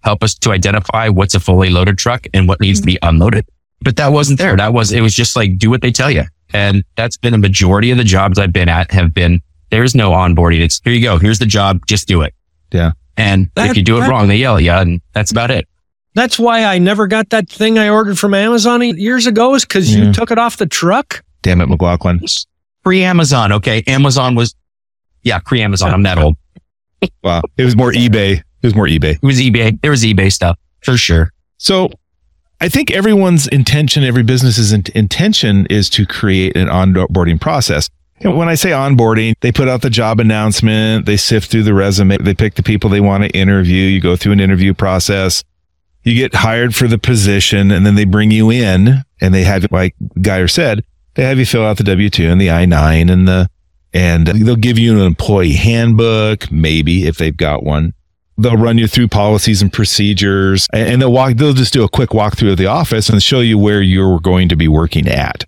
help 0.06 0.22
us 0.22 0.34
to 0.34 0.52
identify 0.52 1.08
what's 1.08 1.34
a 1.34 1.40
fully 1.40 1.68
loaded 1.68 1.98
truck 1.98 2.26
and 2.32 2.46
what 2.46 2.60
needs 2.60 2.80
to 2.80 2.86
be 2.86 2.94
mm-hmm. 2.94 3.08
unloaded. 3.08 3.44
But 3.82 3.96
that 3.96 4.12
wasn't 4.12 4.38
there. 4.38 4.56
That 4.56 4.72
was, 4.72 4.92
it 4.92 5.00
was 5.00 5.12
just 5.14 5.34
like, 5.34 5.58
do 5.58 5.68
what 5.68 5.82
they 5.82 5.90
tell 5.90 6.10
you. 6.10 6.22
And 6.54 6.84
that's 6.96 7.16
been 7.16 7.34
a 7.34 7.38
majority 7.38 7.90
of 7.90 7.98
the 7.98 8.04
jobs 8.04 8.38
I've 8.38 8.52
been 8.52 8.68
at 8.68 8.90
have 8.92 9.12
been, 9.12 9.42
there's 9.70 9.96
no 9.96 10.12
onboarding. 10.12 10.60
It's 10.60 10.80
here 10.84 10.92
you 10.92 11.02
go. 11.02 11.18
Here's 11.18 11.40
the 11.40 11.46
job. 11.46 11.84
Just 11.86 12.06
do 12.06 12.22
it. 12.22 12.34
Yeah. 12.72 12.92
And 13.16 13.50
that, 13.54 13.70
if 13.70 13.76
you 13.76 13.82
do 13.82 13.96
it 13.96 14.00
that, 14.00 14.11
wrong, 14.11 14.28
they 14.28 14.37
yell 14.37 14.56
at 14.56 14.62
you 14.62 14.73
and 14.73 15.00
that's 15.12 15.30
about 15.30 15.50
it. 15.50 15.66
That's 16.14 16.38
why 16.38 16.64
I 16.64 16.78
never 16.78 17.06
got 17.06 17.30
that 17.30 17.49
thing 17.49 17.78
I 17.78 17.88
ordered 17.88 18.18
from 18.18 18.35
Amazon 18.35 18.82
years 18.82 19.26
ago 19.26 19.54
is 19.54 19.64
because 19.64 19.94
yeah. 19.94 20.04
you 20.04 20.12
took 20.12 20.30
it 20.30 20.38
off 20.38 20.56
the 20.56 20.66
truck. 20.66 21.23
Damn 21.42 21.61
it, 21.61 21.68
McLachlan. 21.68 22.46
Pre 22.82 23.02
Amazon. 23.02 23.52
Okay. 23.52 23.82
Amazon 23.87 24.35
was, 24.35 24.54
yeah, 25.23 25.38
pre 25.38 25.61
Amazon. 25.62 25.92
I'm 25.92 26.02
that 26.04 26.18
old. 26.18 26.37
wow. 27.23 27.42
It 27.56 27.64
was 27.64 27.76
more 27.76 27.92
eBay. 27.92 28.38
It 28.38 28.66
was 28.66 28.75
more 28.75 28.87
eBay. 28.87 29.16
It 29.16 29.23
was 29.23 29.40
eBay. 29.40 29.80
There 29.80 29.90
was 29.90 30.02
eBay 30.04 30.32
stuff 30.32 30.58
for 30.80 30.96
sure. 30.96 31.32
So 31.58 31.90
I 32.61 32.68
think 32.68 32.90
everyone's 32.90 33.46
intention, 33.49 34.02
every 34.02 34.23
business's 34.23 34.73
intention 34.73 35.66
is 35.66 35.90
to 35.90 36.06
create 36.06 36.56
an 36.56 36.68
onboarding 36.68 37.40
process. 37.40 37.90
When 38.23 38.49
I 38.49 38.54
say 38.54 38.70
onboarding, 38.70 39.35
they 39.40 39.52
put 39.52 39.68
out 39.68 39.82
the 39.82 39.90
job 39.90 40.20
announcement, 40.20 41.04
they 41.04 41.18
sift 41.18 41.50
through 41.50 41.64
the 41.64 41.75
resume, 41.75 42.16
they 42.16 42.35
pick 42.35 42.54
the 42.54 42.62
people 42.62 42.88
they 42.88 43.00
want 43.00 43.25
to 43.25 43.30
interview. 43.30 43.85
You 43.85 44.00
go 44.00 44.16
through 44.16 44.32
an 44.32 44.40
interview 44.40 44.73
process. 44.73 45.44
You 46.02 46.14
get 46.14 46.35
hired 46.35 46.75
for 46.75 46.87
the 46.88 46.99
position 46.99 47.70
and 47.70 47.85
then 47.85 47.94
they 47.94 48.04
bring 48.04 48.30
you 48.30 48.50
in 48.50 49.02
and 49.20 49.35
they 49.35 49.42
have, 49.42 49.66
like 49.70 49.94
Geier 50.18 50.49
said, 50.49 50.85
they 51.14 51.25
have 51.25 51.38
you 51.38 51.44
fill 51.44 51.64
out 51.64 51.78
the 51.78 51.85
W 51.85 52.08
2 52.08 52.28
and 52.28 52.40
the 52.40 52.50
I 52.50 52.64
9 52.64 53.08
and 53.08 53.28
the, 53.28 53.50
and 53.92 54.26
they'll 54.26 54.56
give 54.56 54.78
you 54.78 54.92
an 54.94 55.04
employee 55.04 55.54
handbook, 55.54 56.50
maybe 56.50 57.06
if 57.06 57.18
they've 57.18 57.37
got 57.37 57.64
one. 57.64 57.92
They'll 58.38 58.56
run 58.56 58.78
you 58.78 58.87
through 58.87 59.08
policies 59.08 59.62
and 59.62 59.73
procedures 59.73 60.68
and 60.73 61.02
they'll 61.02 61.12
walk, 61.12 61.35
they'll 61.37 61.54
just 61.54 61.73
do 61.73 61.85
a 61.85 61.88
quick 61.88 62.11
walkthrough 62.11 62.52
of 62.52 62.58
the 62.58 62.66
office 62.66 63.08
and 63.08 63.23
show 63.23 63.40
you 63.40 63.58
where 63.58 63.82
you're 63.82 64.20
going 64.20 64.49
to 64.50 64.56
be 64.56 64.68
working 64.68 65.08
at. 65.08 65.44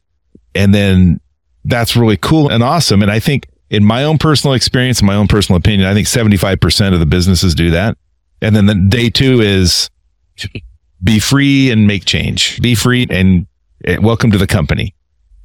And 0.54 0.74
then 0.74 1.20
that's 1.68 1.96
really 1.96 2.16
cool 2.16 2.50
and 2.50 2.62
awesome. 2.62 3.02
And 3.02 3.10
I 3.10 3.20
think 3.20 3.46
in 3.70 3.84
my 3.84 4.04
own 4.04 4.18
personal 4.18 4.54
experience, 4.54 5.02
my 5.02 5.14
own 5.14 5.28
personal 5.28 5.58
opinion, 5.58 5.88
I 5.88 5.94
think 5.94 6.06
75% 6.06 6.94
of 6.94 7.00
the 7.00 7.06
businesses 7.06 7.54
do 7.54 7.70
that. 7.70 7.96
And 8.40 8.56
then 8.56 8.66
the 8.66 8.74
day 8.74 9.10
two 9.10 9.40
is 9.40 9.90
be 11.02 11.18
free 11.18 11.70
and 11.70 11.86
make 11.86 12.04
change. 12.04 12.60
Be 12.60 12.74
free 12.74 13.06
and 13.10 13.46
welcome 14.00 14.30
to 14.30 14.38
the 14.38 14.46
company. 14.46 14.94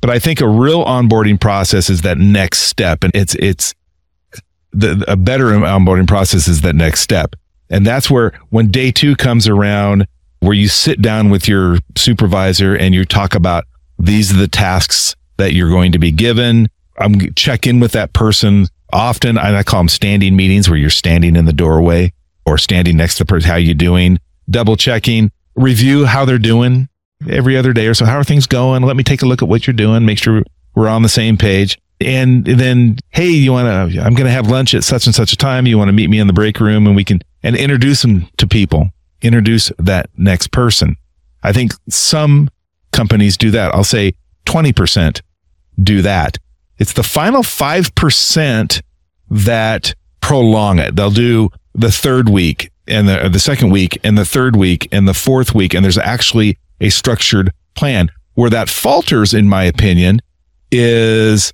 But 0.02 0.10
I 0.10 0.20
think 0.20 0.42
a 0.42 0.48
real 0.48 0.84
onboarding 0.86 1.40
process 1.40 1.90
is 1.90 2.02
that 2.02 2.18
next 2.18 2.60
step. 2.60 3.04
And 3.04 3.16
it's, 3.16 3.36
it's 3.36 3.74
the, 4.72 5.04
a 5.08 5.16
better 5.16 5.46
onboarding 5.46 6.08
process 6.08 6.48
is 6.48 6.62
that 6.62 6.76
next 6.76 7.02
step. 7.02 7.36
And 7.70 7.86
that's 7.86 8.10
where 8.10 8.34
when 8.50 8.70
day 8.70 8.92
two 8.92 9.16
comes 9.16 9.48
around, 9.48 10.08
where 10.40 10.54
you 10.54 10.68
sit 10.68 11.02
down 11.02 11.30
with 11.30 11.48
your 11.48 11.78
supervisor 11.96 12.76
and 12.76 12.94
you 12.94 13.06
talk 13.06 13.34
about 13.34 13.66
these 13.98 14.32
are 14.34 14.38
the 14.38 14.48
tasks 14.48 15.16
that 15.38 15.54
you're 15.54 15.70
going 15.70 15.92
to 15.92 16.00
be 16.00 16.12
given. 16.12 16.70
I'm 16.98 17.34
check 17.34 17.66
in 17.66 17.80
with 17.80 17.94
that 17.94 18.14
person 18.14 18.68
often. 18.92 19.38
I 19.38 19.64
call 19.64 19.80
them 19.80 19.90
standing 19.90 20.36
meetings 20.36 20.70
where 20.70 20.78
you're 20.78 20.90
standing 20.90 21.36
in 21.36 21.46
the 21.46 21.54
doorway 21.54 22.14
or 22.46 22.58
standing 22.58 22.98
next 22.98 23.16
to 23.16 23.24
the 23.24 23.28
person. 23.28 23.50
How 23.50 23.56
you 23.56 23.74
doing? 23.74 24.20
Double 24.50 24.76
checking, 24.76 25.32
review 25.56 26.06
how 26.06 26.26
they're 26.26 26.38
doing 26.38 26.90
every 27.30 27.58
other 27.58 27.74
day 27.74 27.88
or 27.88 27.94
so. 27.94 28.06
How 28.06 28.18
are 28.18 28.24
things 28.24 28.46
going? 28.46 28.84
Let 28.84 28.96
me 28.96 29.04
take 29.04 29.22
a 29.22 29.26
look 29.26 29.42
at 29.42 29.48
what 29.48 29.66
you're 29.66 29.74
doing. 29.74 30.06
Make 30.06 30.18
sure 30.18 30.44
we're 30.76 30.90
on 30.90 31.02
the 31.02 31.10
same 31.10 31.38
page. 31.38 31.80
And 32.02 32.44
then, 32.46 32.98
hey, 33.12 33.30
you 33.30 33.54
want 33.54 33.94
to, 33.94 34.02
I'm 34.02 34.14
going 34.14 34.26
to 34.26 34.32
have 34.32 34.48
lunch 34.48 34.74
at 34.74 34.84
such 34.84 35.06
and 35.06 35.16
such 35.16 35.32
a 35.32 35.38
time. 35.38 35.66
You 35.66 35.78
want 35.78 35.88
to 35.88 35.94
meet 35.94 36.10
me 36.10 36.20
in 36.20 36.28
the 36.28 36.34
break 36.34 36.60
room 36.60 36.86
and 36.86 36.96
we 36.96 37.06
can, 37.06 37.22
and 37.44 37.56
introduce 37.56 38.02
them 38.02 38.28
to 38.38 38.48
people, 38.48 38.90
introduce 39.22 39.72
that 39.80 40.10
next 40.18 40.52
person. 40.52 40.98
I 41.44 41.54
think 41.54 41.74
some 41.88 42.50
companies 42.92 43.38
do 43.38 43.52
that. 43.52 43.74
I'll 43.74 43.84
say 43.84 44.16
20% 44.46 45.22
do 45.82 46.02
that. 46.02 46.38
It's 46.78 46.94
the 46.94 47.04
final 47.04 47.44
5% 47.44 48.82
that 49.30 49.96
prolong 50.22 50.80
it. 50.80 50.96
They'll 50.96 51.12
do 51.12 51.50
the 51.74 51.92
third 51.92 52.30
week 52.30 52.72
and 52.88 53.08
the, 53.08 53.30
the 53.30 53.40
second 53.40 53.72
week 53.72 54.00
and 54.04 54.18
the 54.18 54.26
third 54.26 54.56
week 54.56 54.88
and 54.92 55.08
the 55.08 55.14
fourth 55.14 55.56
week. 55.56 55.74
And 55.74 55.84
there's 55.84 55.98
actually 55.98 56.58
a 56.80 56.90
structured 56.90 57.52
plan 57.76 58.10
where 58.34 58.50
that 58.50 58.70
falters, 58.70 59.34
in 59.34 59.48
my 59.48 59.64
opinion, 59.64 60.20
is 60.72 61.54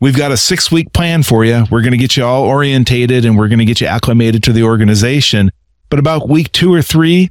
we've 0.00 0.16
got 0.16 0.32
a 0.32 0.36
six 0.36 0.70
week 0.70 0.92
plan 0.92 1.22
for 1.22 1.44
you. 1.44 1.64
We're 1.70 1.82
going 1.82 1.92
to 1.92 1.98
get 1.98 2.16
you 2.16 2.24
all 2.24 2.44
orientated 2.44 3.24
and 3.24 3.38
we're 3.38 3.48
going 3.48 3.60
to 3.60 3.64
get 3.64 3.80
you 3.80 3.86
acclimated 3.86 4.42
to 4.44 4.52
the 4.52 4.64
organization. 4.64 5.50
But 5.88 5.98
about 5.98 6.28
week 6.28 6.50
two 6.52 6.72
or 6.72 6.82
three, 6.82 7.30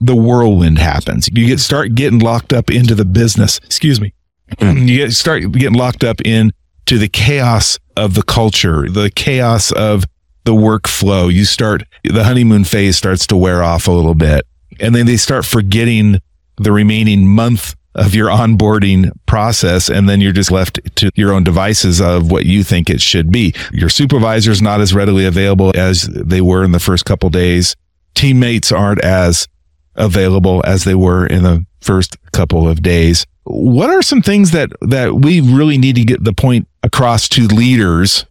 the 0.00 0.16
whirlwind 0.16 0.78
happens. 0.78 1.28
You 1.32 1.46
get 1.46 1.54
hmm. 1.54 1.58
start 1.58 1.94
getting 1.94 2.18
locked 2.18 2.52
up 2.52 2.70
into 2.70 2.94
the 2.94 3.04
business. 3.04 3.58
Excuse 3.58 4.00
me. 4.00 4.12
Hmm. 4.60 4.86
you 4.86 4.98
get 4.98 5.12
start 5.12 5.50
getting 5.52 5.74
locked 5.74 6.04
up 6.04 6.20
into 6.20 6.98
the 6.98 7.08
chaos 7.08 7.78
of 7.96 8.14
the 8.14 8.22
culture, 8.22 8.88
the 8.88 9.10
chaos 9.10 9.72
of 9.72 10.04
the 10.44 10.52
workflow. 10.52 11.32
You 11.32 11.44
start 11.44 11.82
the 12.04 12.24
honeymoon 12.24 12.64
phase 12.64 12.96
starts 12.96 13.26
to 13.28 13.36
wear 13.36 13.62
off 13.62 13.88
a 13.88 13.92
little 13.92 14.14
bit, 14.14 14.46
and 14.80 14.94
then 14.94 15.06
they 15.06 15.16
start 15.16 15.44
forgetting 15.44 16.20
the 16.56 16.72
remaining 16.72 17.26
month 17.26 17.74
of 17.96 18.14
your 18.14 18.28
onboarding 18.28 19.10
process. 19.26 19.88
And 19.88 20.08
then 20.08 20.20
you're 20.20 20.32
just 20.32 20.50
left 20.50 20.78
to 20.96 21.10
your 21.14 21.32
own 21.32 21.44
devices 21.44 22.00
of 22.00 22.30
what 22.30 22.44
you 22.46 22.62
think 22.62 22.88
it 22.90 23.00
should 23.00 23.32
be. 23.32 23.54
Your 23.72 23.88
supervisor's 23.88 24.62
not 24.62 24.80
as 24.80 24.94
readily 24.94 25.24
available 25.24 25.72
as 25.74 26.02
they 26.02 26.40
were 26.40 26.62
in 26.62 26.72
the 26.72 26.78
first 26.78 27.04
couple 27.04 27.30
days. 27.30 27.74
Teammates 28.14 28.70
aren't 28.70 29.02
as 29.02 29.48
available 29.96 30.62
as 30.64 30.84
they 30.84 30.94
were 30.94 31.26
in 31.26 31.42
the 31.42 31.64
first 31.80 32.16
couple 32.32 32.68
of 32.68 32.82
days. 32.82 33.26
What 33.44 33.90
are 33.90 34.02
some 34.02 34.22
things 34.22 34.50
that, 34.50 34.70
that 34.80 35.14
we 35.14 35.40
really 35.40 35.78
need 35.78 35.96
to 35.96 36.04
get 36.04 36.24
the 36.24 36.32
point 36.32 36.68
across 36.82 37.28
to 37.30 37.46
leaders 37.46 38.26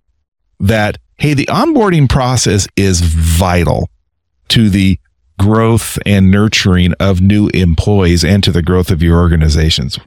that, 0.60 0.98
hey, 1.18 1.34
the 1.34 1.46
onboarding 1.46 2.10
process 2.10 2.68
is 2.76 3.02
vital 3.02 3.90
to 4.50 4.70
the 4.70 5.00
growth 5.40 5.98
and 6.06 6.32
nurturing 6.32 6.94
of 7.00 7.22
new 7.22 7.50
employees 7.54 8.24
and 8.24 8.44
to 8.44 8.52
the 8.52 8.62
growth 8.62 8.92
of 8.92 9.02
your 9.02 9.20
organizations? 9.20 10.00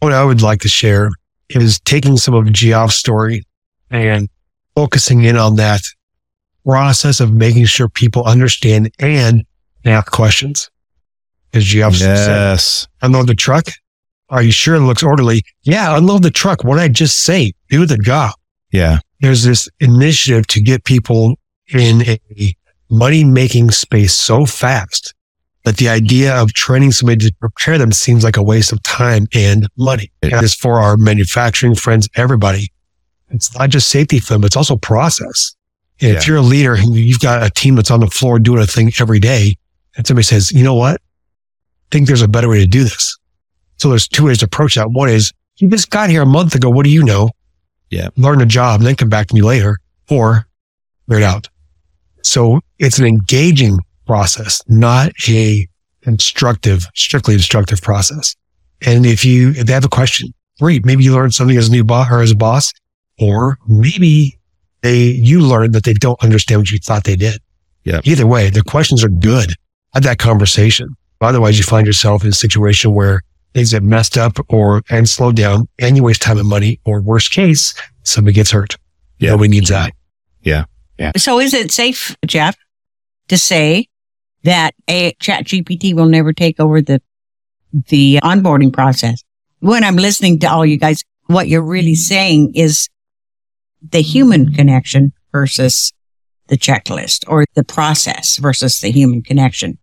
What 0.00 0.12
I 0.12 0.24
would 0.24 0.42
like 0.42 0.60
to 0.60 0.68
share 0.68 1.10
is 1.50 1.80
taking 1.80 2.16
some 2.16 2.34
of 2.34 2.52
Geoff's 2.52 2.96
story 2.96 3.44
and 3.90 4.28
focusing 4.74 5.24
in 5.24 5.36
on 5.36 5.56
that 5.56 5.80
process 6.64 7.20
of 7.20 7.32
making 7.32 7.64
sure 7.64 7.88
people 7.88 8.24
understand 8.24 8.90
and 8.98 9.44
ask 9.84 10.10
questions 10.10 10.70
as 11.54 11.64
Geoff 11.64 11.98
yes. 11.98 12.62
said. 12.62 12.88
Unload 13.02 13.26
the 13.26 13.34
truck. 13.34 13.66
Are 14.28 14.42
you 14.42 14.50
sure 14.50 14.74
it 14.74 14.80
looks 14.80 15.02
orderly? 15.02 15.42
Yeah, 15.62 15.96
unload 15.96 16.22
the 16.22 16.30
truck. 16.30 16.64
What 16.64 16.76
did 16.76 16.82
I 16.82 16.88
just 16.88 17.20
say? 17.20 17.52
Do 17.68 17.86
the 17.86 17.96
job. 17.96 18.34
Yeah. 18.72 18.98
There's 19.20 19.44
this 19.44 19.68
initiative 19.80 20.46
to 20.48 20.60
get 20.60 20.84
people 20.84 21.36
in 21.72 22.02
a 22.02 22.54
money 22.90 23.24
making 23.24 23.70
space 23.70 24.14
so 24.14 24.46
fast 24.46 25.14
that 25.64 25.78
the 25.78 25.88
idea 25.88 26.34
of 26.34 26.52
training 26.52 26.92
somebody 26.92 27.28
to 27.28 27.34
prepare 27.40 27.76
them 27.78 27.90
seems 27.90 28.22
like 28.22 28.36
a 28.36 28.42
waste 28.42 28.72
of 28.72 28.82
time 28.82 29.26
and 29.34 29.66
money. 29.76 30.10
And 30.22 30.32
it's 30.34 30.54
for 30.54 30.78
our 30.80 30.96
manufacturing 30.96 31.74
friends, 31.74 32.08
everybody. 32.14 32.70
It's 33.30 33.56
not 33.58 33.70
just 33.70 33.88
safety 33.88 34.20
film, 34.20 34.44
it's 34.44 34.56
also 34.56 34.76
process. 34.76 35.54
Yeah. 36.00 36.10
if 36.10 36.28
you're 36.28 36.36
a 36.36 36.42
leader 36.42 36.74
and 36.74 36.94
you've 36.94 37.20
got 37.20 37.42
a 37.42 37.50
team 37.50 37.74
that's 37.74 37.90
on 37.90 38.00
the 38.00 38.06
floor 38.06 38.38
doing 38.38 38.62
a 38.62 38.66
thing 38.66 38.92
every 39.00 39.18
day, 39.18 39.54
and 39.96 40.06
somebody 40.06 40.24
says, 40.24 40.52
you 40.52 40.62
know 40.62 40.74
what? 40.74 41.00
Think 41.90 42.06
there's 42.06 42.22
a 42.22 42.28
better 42.28 42.48
way 42.48 42.60
to 42.60 42.66
do 42.66 42.84
this. 42.84 43.18
So 43.78 43.88
there's 43.88 44.08
two 44.08 44.26
ways 44.26 44.38
to 44.38 44.46
approach 44.46 44.74
that. 44.74 44.90
One 44.90 45.08
is 45.08 45.32
you 45.58 45.68
just 45.68 45.90
got 45.90 46.10
here 46.10 46.22
a 46.22 46.26
month 46.26 46.54
ago. 46.54 46.70
What 46.70 46.84
do 46.84 46.90
you 46.90 47.02
know? 47.02 47.30
Yeah. 47.90 48.08
Learn 48.16 48.40
a 48.40 48.46
job 48.46 48.80
and 48.80 48.86
then 48.86 48.96
come 48.96 49.08
back 49.08 49.28
to 49.28 49.34
me 49.34 49.42
later 49.42 49.78
or 50.10 50.46
figure 51.08 51.20
it 51.20 51.24
out. 51.24 51.48
So 52.22 52.60
it's 52.78 52.98
an 52.98 53.06
engaging 53.06 53.78
process, 54.06 54.62
not 54.68 55.12
a 55.28 55.66
instructive, 56.02 56.86
strictly 56.94 57.34
instructive 57.34 57.80
process. 57.82 58.34
And 58.84 59.06
if 59.06 59.24
you, 59.24 59.50
if 59.50 59.66
they 59.66 59.72
have 59.72 59.84
a 59.84 59.88
question, 59.88 60.32
great. 60.60 60.84
Maybe 60.84 61.04
you 61.04 61.14
learned 61.14 61.34
something 61.34 61.56
as 61.56 61.68
a 61.68 61.72
new 61.72 61.84
boss 61.84 62.10
or 62.10 62.20
as 62.20 62.32
a 62.32 62.36
boss, 62.36 62.72
or 63.18 63.58
maybe 63.66 64.38
they, 64.82 64.98
you 64.98 65.40
learned 65.40 65.74
that 65.74 65.84
they 65.84 65.94
don't 65.94 66.22
understand 66.22 66.60
what 66.60 66.70
you 66.70 66.78
thought 66.78 67.04
they 67.04 67.16
did. 67.16 67.40
Yeah. 67.84 68.00
Either 68.04 68.26
way, 68.26 68.50
the 68.50 68.62
questions 68.62 69.04
are 69.04 69.08
good. 69.08 69.54
Have 69.94 70.02
that 70.02 70.18
conversation. 70.18 70.88
Otherwise, 71.20 71.58
you 71.58 71.64
find 71.64 71.86
yourself 71.86 72.22
in 72.22 72.28
a 72.28 72.32
situation 72.32 72.94
where 72.94 73.22
things 73.54 73.72
get 73.72 73.82
messed 73.82 74.18
up 74.18 74.38
or 74.48 74.82
and 74.90 75.08
slowed 75.08 75.36
down 75.36 75.66
and 75.78 75.96
you 75.96 76.02
waste 76.02 76.22
time 76.22 76.38
and 76.38 76.48
money, 76.48 76.80
or 76.84 77.00
worst 77.00 77.32
case, 77.32 77.74
somebody 78.02 78.34
gets 78.34 78.50
hurt. 78.50 78.76
Yeah. 79.18 79.30
Nobody 79.30 79.48
needs 79.48 79.70
that. 79.70 79.92
Yeah. 80.42 80.64
Yeah. 80.98 81.12
So 81.16 81.40
is 81.40 81.54
it 81.54 81.72
safe, 81.72 82.16
Jeff, 82.26 82.56
to 83.28 83.38
say 83.38 83.88
that 84.44 84.74
a 84.88 85.14
chat 85.20 85.44
GPT 85.44 85.94
will 85.94 86.06
never 86.06 86.32
take 86.32 86.60
over 86.60 86.80
the, 86.82 87.00
the 87.88 88.18
onboarding 88.22 88.72
process? 88.72 89.22
When 89.60 89.84
I'm 89.84 89.96
listening 89.96 90.38
to 90.40 90.50
all 90.50 90.66
you 90.66 90.78
guys, 90.78 91.02
what 91.26 91.48
you're 91.48 91.62
really 91.62 91.94
saying 91.94 92.52
is 92.54 92.88
the 93.82 94.00
human 94.00 94.52
connection 94.52 95.12
versus 95.32 95.92
the 96.48 96.56
checklist 96.56 97.24
or 97.26 97.44
the 97.54 97.64
process 97.64 98.36
versus 98.36 98.80
the 98.80 98.90
human 98.90 99.22
connection. 99.22 99.78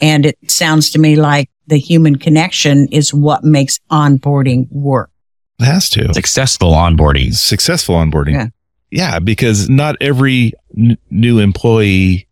And 0.00 0.26
it 0.26 0.36
sounds 0.50 0.90
to 0.90 0.98
me 0.98 1.16
like 1.16 1.50
the 1.66 1.78
human 1.78 2.16
connection 2.16 2.88
is 2.88 3.14
what 3.14 3.44
makes 3.44 3.78
onboarding 3.90 4.66
work. 4.70 5.10
It 5.60 5.64
has 5.64 5.88
to. 5.90 6.12
Successful 6.12 6.72
onboarding. 6.72 7.32
Successful 7.34 7.94
onboarding. 7.96 8.32
Yeah. 8.32 8.46
Yeah, 8.90 9.18
because 9.18 9.68
not 9.68 9.96
every 10.00 10.52
n- 10.76 10.96
new 11.10 11.38
employee 11.40 12.28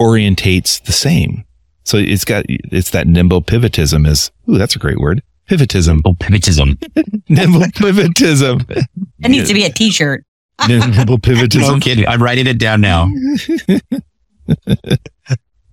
orientates 0.00 0.82
the 0.84 0.92
same. 0.92 1.44
So 1.84 1.96
it's 1.96 2.24
got, 2.24 2.44
it's 2.48 2.90
that 2.90 3.06
nimble 3.06 3.42
pivotism 3.42 4.06
is, 4.06 4.30
ooh, 4.48 4.58
that's 4.58 4.76
a 4.76 4.78
great 4.78 4.98
word. 4.98 5.22
Pivotism. 5.48 6.00
Oh, 6.04 6.14
pivotism. 6.14 6.76
nimble 7.28 7.60
pivotism. 7.76 8.66
That 9.20 9.30
needs 9.30 9.48
to 9.48 9.54
be 9.54 9.64
a 9.64 9.70
t-shirt. 9.70 10.24
nimble 10.66 11.18
pivotism. 11.18 11.60
No 11.74 11.78
kidding. 11.80 12.06
I'm 12.06 12.22
writing 12.22 12.46
it 12.46 12.58
down 12.58 12.80
now. 12.80 13.08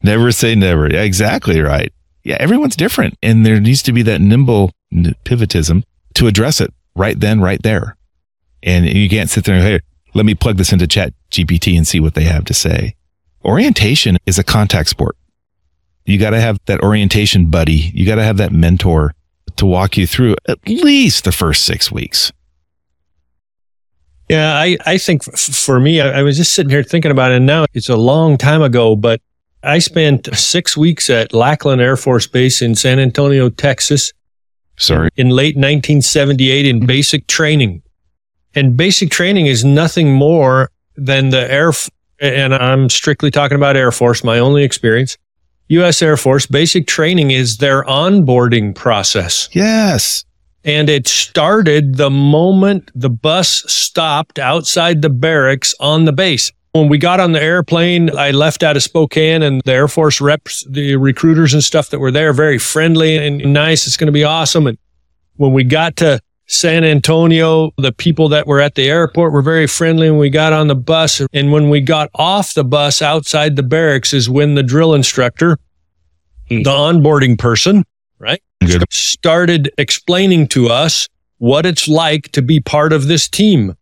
Never 0.04 0.32
say 0.32 0.56
never. 0.56 0.88
Yeah, 0.92 1.02
exactly 1.02 1.62
right. 1.62 1.92
Yeah, 2.24 2.38
everyone's 2.40 2.76
different 2.76 3.18
and 3.22 3.46
there 3.46 3.60
needs 3.60 3.82
to 3.84 3.94
be 3.94 4.02
that 4.04 4.22
nimble 4.22 4.72
pivotism 4.94 5.84
to 6.16 6.28
address 6.28 6.62
it 6.62 6.74
right 6.96 7.20
then, 7.20 7.42
right 7.42 7.62
there. 7.64 7.98
And 8.62 8.86
you 8.86 9.10
can't 9.10 9.30
sit 9.30 9.46
there 9.46 9.56
and, 9.56 9.64
hey, 9.64 9.80
let 10.14 10.26
me 10.26 10.36
plug 10.36 10.58
this 10.58 10.72
into 10.72 10.88
chat 10.88 11.14
GPT 11.32 11.76
and 11.76 11.88
see 11.88 12.00
what 12.00 12.14
they 12.14 12.24
have 12.24 12.46
to 12.46 12.54
say. 12.54 12.96
Orientation 13.44 14.18
is 14.26 14.40
a 14.40 14.44
contact 14.44 14.90
sport. 14.90 15.18
You 16.06 16.18
got 16.18 16.32
to 16.32 16.40
have 16.40 16.60
that 16.66 16.82
orientation 16.82 17.50
buddy. 17.50 17.92
You 17.94 18.06
got 18.06 18.16
to 18.16 18.24
have 18.24 18.38
that 18.38 18.52
mentor 18.52 19.16
to 19.56 19.66
walk 19.66 19.98
you 19.98 20.08
through 20.08 20.36
at 20.48 20.60
least 20.68 21.24
the 21.24 21.32
first 21.32 21.66
six 21.66 21.92
weeks. 21.92 22.32
Yeah, 24.30 24.54
I, 24.56 24.78
I 24.86 24.98
think 24.98 25.28
f- 25.28 25.40
for 25.40 25.80
me, 25.80 26.00
I, 26.02 26.20
I 26.20 26.24
was 26.24 26.38
just 26.38 26.54
sitting 26.54 26.70
here 26.70 26.84
thinking 26.84 27.12
about 27.12 27.32
it. 27.32 27.38
And 27.38 27.46
now 27.46 27.66
it's 27.74 27.90
a 27.90 27.98
long 27.98 28.38
time 28.38 28.62
ago, 28.62 28.96
but 28.96 29.22
I 29.64 29.80
spent 29.80 30.28
six 30.36 30.76
weeks 30.76 31.10
at 31.10 31.34
Lackland 31.34 31.82
Air 31.82 31.96
Force 31.96 32.28
Base 32.28 32.62
in 32.62 32.76
San 32.76 33.00
Antonio, 33.00 33.50
Texas 33.50 34.12
Sorry. 34.78 35.10
in 35.16 35.30
late 35.30 35.56
1978 35.56 36.66
in 36.66 36.86
basic 36.86 37.28
training. 37.28 37.82
And 38.56 38.76
basic 38.76 39.10
training 39.10 39.46
is 39.46 39.64
nothing 39.64 40.14
more 40.14 40.70
than 40.96 41.30
the 41.30 41.50
Air, 41.52 41.72
and 42.20 42.54
I'm 42.54 42.90
strictly 42.90 43.32
talking 43.32 43.56
about 43.56 43.78
Air 43.78 43.92
Force, 43.92 44.24
my 44.24 44.38
only 44.38 44.64
experience. 44.64 45.18
U.S. 45.70 46.02
Air 46.02 46.18
Force 46.18 46.46
basic 46.46 46.86
training 46.86 47.32
is 47.32 47.58
their 47.58 47.84
onboarding 47.86 48.76
process. 48.76 49.50
Yes. 49.54 50.26
And 50.66 50.90
it 50.90 51.08
started 51.08 51.96
the 51.96 52.10
moment 52.10 52.92
the 52.94 53.10
bus 53.10 53.64
stopped 53.68 54.40
outside 54.40 55.02
the 55.02 55.10
barracks 55.10 55.74
on 55.80 56.06
the 56.06 56.14
base. 56.14 56.52
When 56.74 56.90
we 56.90 56.98
got 56.98 57.20
on 57.20 57.34
the 57.34 57.42
airplane, 57.42 58.18
I 58.18 58.32
left 58.32 58.64
out 58.64 58.76
of 58.76 58.82
Spokane 58.82 59.44
and 59.44 59.62
the 59.64 59.74
Air 59.74 59.88
Force 59.88 60.20
reps, 60.20 60.66
the 60.68 60.96
recruiters 60.96 61.54
and 61.54 61.64
stuff 61.64 61.92
that 61.92 62.00
were 62.00 62.10
there, 62.10 62.34
very 62.34 62.58
friendly 62.58 63.16
and 63.16 63.54
nice. 63.54 63.86
It's 63.86 63.96
going 63.96 64.08
to 64.08 64.12
be 64.12 64.24
awesome. 64.24 64.66
And 64.66 64.80
when 65.36 65.54
we 65.54 65.64
got 65.64 65.96
to 65.98 66.20
San 66.48 66.84
Antonio, 66.84 67.72
the 67.78 67.92
people 67.92 68.28
that 68.30 68.48
were 68.48 68.60
at 68.60 68.74
the 68.74 68.90
airport 68.90 69.34
were 69.34 69.44
very 69.44 69.68
friendly 69.68 70.08
and 70.08 70.18
we 70.18 70.32
got 70.32 70.52
on 70.52 70.68
the 70.68 70.76
bus. 70.76 71.22
And 71.32 71.52
when 71.52 71.70
we 71.70 71.80
got 71.80 72.10
off 72.16 72.56
the 72.56 72.64
bus 72.64 73.04
outside 73.04 73.56
the 73.56 73.64
barracks 73.64 74.12
is 74.12 74.28
when 74.28 74.56
the 74.56 74.64
drill 74.64 74.96
instructor, 74.96 75.60
the 76.50 76.64
onboarding 76.64 77.38
person, 77.38 77.84
right? 78.18 78.42
Good. 78.66 78.84
started 78.92 79.72
explaining 79.78 80.48
to 80.50 80.70
us 80.70 81.08
what 81.38 81.68
it's 81.68 81.88
like 81.88 82.32
to 82.32 82.42
be 82.42 82.60
part 82.60 82.94
of 82.94 83.08
this 83.08 83.30
team. 83.30 83.76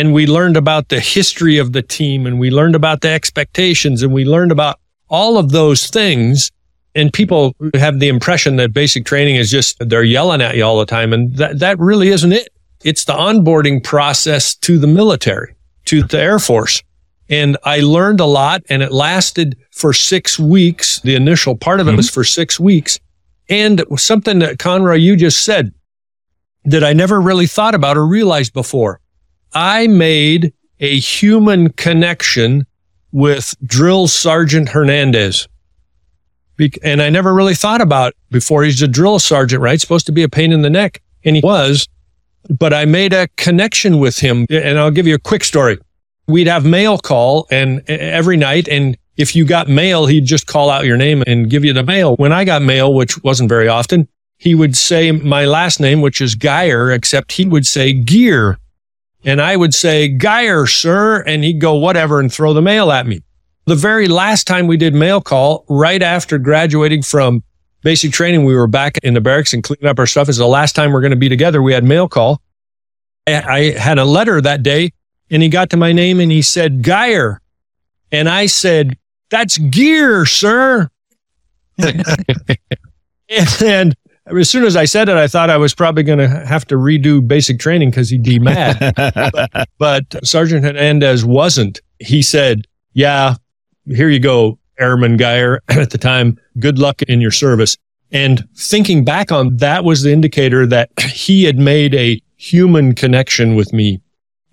And 0.00 0.14
we 0.14 0.26
learned 0.26 0.56
about 0.56 0.88
the 0.88 0.98
history 0.98 1.58
of 1.58 1.74
the 1.74 1.82
team 1.82 2.26
and 2.26 2.40
we 2.40 2.50
learned 2.50 2.74
about 2.74 3.02
the 3.02 3.10
expectations 3.10 4.02
and 4.02 4.14
we 4.14 4.24
learned 4.24 4.50
about 4.50 4.80
all 5.10 5.36
of 5.36 5.50
those 5.50 5.88
things. 5.88 6.50
And 6.94 7.12
people 7.12 7.54
have 7.74 8.00
the 8.00 8.08
impression 8.08 8.56
that 8.56 8.72
basic 8.72 9.04
training 9.04 9.36
is 9.36 9.50
just 9.50 9.76
they're 9.78 10.02
yelling 10.02 10.40
at 10.40 10.56
you 10.56 10.64
all 10.64 10.78
the 10.78 10.86
time. 10.86 11.12
And 11.12 11.36
that, 11.36 11.58
that 11.58 11.78
really 11.78 12.08
isn't 12.08 12.32
it. 12.32 12.48
It's 12.82 13.04
the 13.04 13.12
onboarding 13.12 13.84
process 13.84 14.54
to 14.54 14.78
the 14.78 14.86
military, 14.86 15.54
to 15.84 16.02
the 16.02 16.18
Air 16.18 16.38
Force. 16.38 16.82
And 17.28 17.58
I 17.64 17.80
learned 17.80 18.20
a 18.20 18.24
lot 18.24 18.62
and 18.70 18.82
it 18.82 18.92
lasted 18.92 19.54
for 19.70 19.92
six 19.92 20.38
weeks. 20.38 21.00
The 21.00 21.14
initial 21.14 21.58
part 21.58 21.78
of 21.78 21.88
it 21.88 21.94
was 21.94 22.06
mm-hmm. 22.06 22.14
for 22.14 22.24
six 22.24 22.58
weeks. 22.58 22.98
And 23.50 23.84
something 23.98 24.38
that 24.38 24.58
Conroy, 24.58 24.94
you 24.94 25.14
just 25.14 25.44
said 25.44 25.74
that 26.64 26.82
I 26.82 26.94
never 26.94 27.20
really 27.20 27.46
thought 27.46 27.74
about 27.74 27.98
or 27.98 28.06
realized 28.06 28.54
before. 28.54 28.98
I 29.52 29.86
made 29.86 30.52
a 30.78 30.98
human 30.98 31.70
connection 31.72 32.66
with 33.12 33.54
Drill 33.64 34.06
Sergeant 34.08 34.68
Hernandez. 34.70 35.48
Bec- 36.56 36.78
And 36.82 37.02
I 37.02 37.10
never 37.10 37.34
really 37.34 37.54
thought 37.54 37.80
about 37.80 38.14
before 38.30 38.62
he's 38.64 38.80
a 38.82 38.88
drill 38.88 39.18
sergeant, 39.18 39.62
right? 39.62 39.80
Supposed 39.80 40.06
to 40.06 40.12
be 40.12 40.22
a 40.22 40.28
pain 40.28 40.52
in 40.52 40.62
the 40.62 40.70
neck. 40.70 41.02
And 41.24 41.36
he 41.36 41.42
was, 41.42 41.86
but 42.48 42.72
I 42.72 42.84
made 42.84 43.12
a 43.12 43.28
connection 43.36 43.98
with 43.98 44.18
him. 44.18 44.46
And 44.48 44.78
I'll 44.78 44.90
give 44.90 45.06
you 45.06 45.14
a 45.14 45.18
quick 45.18 45.44
story. 45.44 45.78
We'd 46.28 46.46
have 46.46 46.64
mail 46.64 46.98
call 46.98 47.46
and 47.50 47.82
every 47.90 48.36
night. 48.36 48.68
And 48.68 48.96
if 49.16 49.34
you 49.34 49.44
got 49.44 49.68
mail, 49.68 50.06
he'd 50.06 50.24
just 50.24 50.46
call 50.46 50.70
out 50.70 50.84
your 50.84 50.96
name 50.96 51.24
and 51.26 51.50
give 51.50 51.64
you 51.64 51.72
the 51.72 51.82
mail. 51.82 52.14
When 52.16 52.32
I 52.32 52.44
got 52.44 52.62
mail, 52.62 52.94
which 52.94 53.22
wasn't 53.24 53.48
very 53.48 53.68
often, 53.68 54.08
he 54.38 54.54
would 54.54 54.76
say 54.76 55.10
my 55.12 55.44
last 55.44 55.80
name, 55.80 56.00
which 56.00 56.20
is 56.20 56.34
Geier, 56.36 56.90
except 56.94 57.32
he 57.32 57.44
would 57.46 57.66
say 57.66 57.92
Gear. 57.92 58.58
And 59.24 59.40
I 59.40 59.56
would 59.56 59.74
say, 59.74 60.08
Geier, 60.08 60.66
sir. 60.66 61.22
And 61.22 61.44
he'd 61.44 61.60
go, 61.60 61.74
whatever, 61.74 62.20
and 62.20 62.32
throw 62.32 62.52
the 62.52 62.62
mail 62.62 62.90
at 62.90 63.06
me. 63.06 63.22
The 63.66 63.76
very 63.76 64.08
last 64.08 64.46
time 64.46 64.66
we 64.66 64.76
did 64.76 64.94
mail 64.94 65.20
call, 65.20 65.64
right 65.68 66.02
after 66.02 66.38
graduating 66.38 67.02
from 67.02 67.42
basic 67.82 68.12
training, 68.12 68.44
we 68.44 68.54
were 68.54 68.66
back 68.66 68.98
in 68.98 69.14
the 69.14 69.20
barracks 69.20 69.52
and 69.52 69.62
cleaning 69.62 69.86
up 69.86 69.98
our 69.98 70.06
stuff. 70.06 70.28
It's 70.28 70.38
the 70.38 70.46
last 70.46 70.74
time 70.74 70.92
we're 70.92 71.02
going 71.02 71.10
to 71.10 71.16
be 71.16 71.28
together. 71.28 71.62
We 71.62 71.72
had 71.72 71.84
mail 71.84 72.08
call. 72.08 72.40
I 73.26 73.74
had 73.78 73.98
a 73.98 74.04
letter 74.04 74.40
that 74.40 74.62
day 74.62 74.92
and 75.30 75.42
he 75.42 75.48
got 75.48 75.70
to 75.70 75.76
my 75.76 75.92
name 75.92 76.18
and 76.18 76.32
he 76.32 76.42
said, 76.42 76.82
Geier. 76.82 77.38
And 78.10 78.28
I 78.28 78.46
said, 78.46 78.96
that's 79.30 79.56
gear, 79.56 80.26
sir. 80.26 80.90
and 81.78 81.96
as 84.38 84.50
soon 84.50 84.64
as 84.64 84.76
I 84.76 84.84
said 84.84 85.08
it, 85.08 85.16
I 85.16 85.26
thought 85.26 85.50
I 85.50 85.56
was 85.56 85.74
probably 85.74 86.02
going 86.02 86.18
to 86.18 86.28
have 86.28 86.66
to 86.66 86.76
redo 86.76 87.26
basic 87.26 87.58
training 87.58 87.90
because 87.90 88.10
he'd 88.10 88.22
be 88.22 88.38
mad. 88.38 88.94
but 89.78 90.04
Sergeant 90.24 90.64
Hernandez 90.64 91.24
wasn't. 91.24 91.80
He 91.98 92.22
said, 92.22 92.66
yeah, 92.92 93.36
here 93.86 94.08
you 94.08 94.20
go, 94.20 94.58
Airman 94.78 95.16
Geier. 95.16 95.60
At 95.68 95.90
the 95.90 95.98
time, 95.98 96.38
good 96.58 96.78
luck 96.78 97.02
in 97.02 97.20
your 97.20 97.30
service. 97.30 97.76
And 98.12 98.48
thinking 98.56 99.04
back 99.04 99.30
on 99.30 99.56
that 99.58 99.84
was 99.84 100.02
the 100.02 100.12
indicator 100.12 100.66
that 100.66 100.90
he 101.00 101.44
had 101.44 101.58
made 101.58 101.94
a 101.94 102.20
human 102.36 102.94
connection 102.94 103.54
with 103.54 103.72
me 103.72 104.00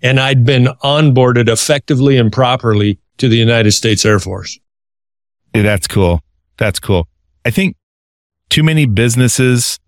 and 0.02 0.20
I'd 0.20 0.44
been 0.44 0.66
onboarded 0.82 1.48
effectively 1.48 2.16
and 2.16 2.32
properly 2.32 2.98
to 3.18 3.28
the 3.28 3.36
United 3.36 3.72
States 3.72 4.04
Air 4.04 4.18
Force. 4.18 4.58
Yeah, 5.54 5.62
That's 5.62 5.86
cool. 5.86 6.20
That's 6.56 6.78
cool. 6.78 7.08
I 7.44 7.50
think 7.50 7.76
too 8.48 8.62
many 8.62 8.86
businesses 8.86 9.78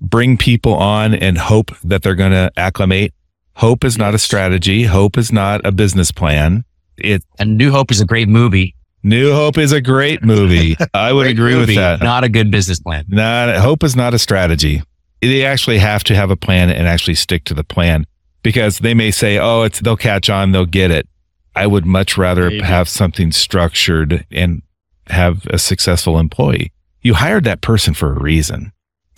bring 0.00 0.36
people 0.36 0.74
on 0.74 1.14
and 1.14 1.38
hope 1.38 1.70
that 1.82 2.02
they're 2.02 2.14
going 2.14 2.32
to 2.32 2.50
acclimate. 2.56 3.14
Hope 3.56 3.84
is 3.84 3.96
not 3.96 4.14
a 4.14 4.18
strategy. 4.18 4.84
Hope 4.84 5.16
is 5.16 5.32
not 5.32 5.64
a 5.64 5.72
business 5.72 6.10
plan. 6.10 6.64
It 6.96 7.24
And 7.38 7.56
New 7.56 7.70
Hope 7.70 7.90
is 7.90 8.00
a 8.00 8.04
great 8.04 8.28
movie. 8.28 8.74
New 9.02 9.32
Hope 9.32 9.58
is 9.58 9.72
a 9.72 9.80
great 9.80 10.22
movie. 10.24 10.76
I 10.94 11.12
would 11.12 11.26
agree 11.26 11.54
movie, 11.54 11.72
with 11.72 11.76
that. 11.76 12.02
Not 12.02 12.24
a 12.24 12.28
good 12.28 12.50
business 12.50 12.80
plan. 12.80 13.04
Not 13.08 13.54
hope 13.56 13.84
is 13.84 13.94
not 13.94 14.14
a 14.14 14.18
strategy. 14.18 14.82
They 15.20 15.44
actually 15.44 15.78
have 15.78 16.04
to 16.04 16.14
have 16.14 16.30
a 16.30 16.36
plan 16.36 16.70
and 16.70 16.86
actually 16.88 17.14
stick 17.14 17.44
to 17.44 17.54
the 17.54 17.64
plan 17.64 18.06
because 18.42 18.78
they 18.78 18.94
may 18.94 19.10
say, 19.10 19.38
"Oh, 19.38 19.62
it's 19.62 19.80
they'll 19.80 19.96
catch 19.96 20.30
on, 20.30 20.52
they'll 20.52 20.66
get 20.66 20.90
it." 20.90 21.08
I 21.54 21.66
would 21.66 21.86
much 21.86 22.16
rather 22.18 22.50
Maybe. 22.50 22.64
have 22.64 22.88
something 22.88 23.30
structured 23.30 24.26
and 24.30 24.62
have 25.08 25.46
a 25.46 25.58
successful 25.58 26.18
employee. 26.18 26.72
You 27.04 27.12
hired 27.14 27.44
that 27.44 27.60
person 27.60 27.92
for 27.92 28.12
a 28.12 28.18
reason. 28.18 28.72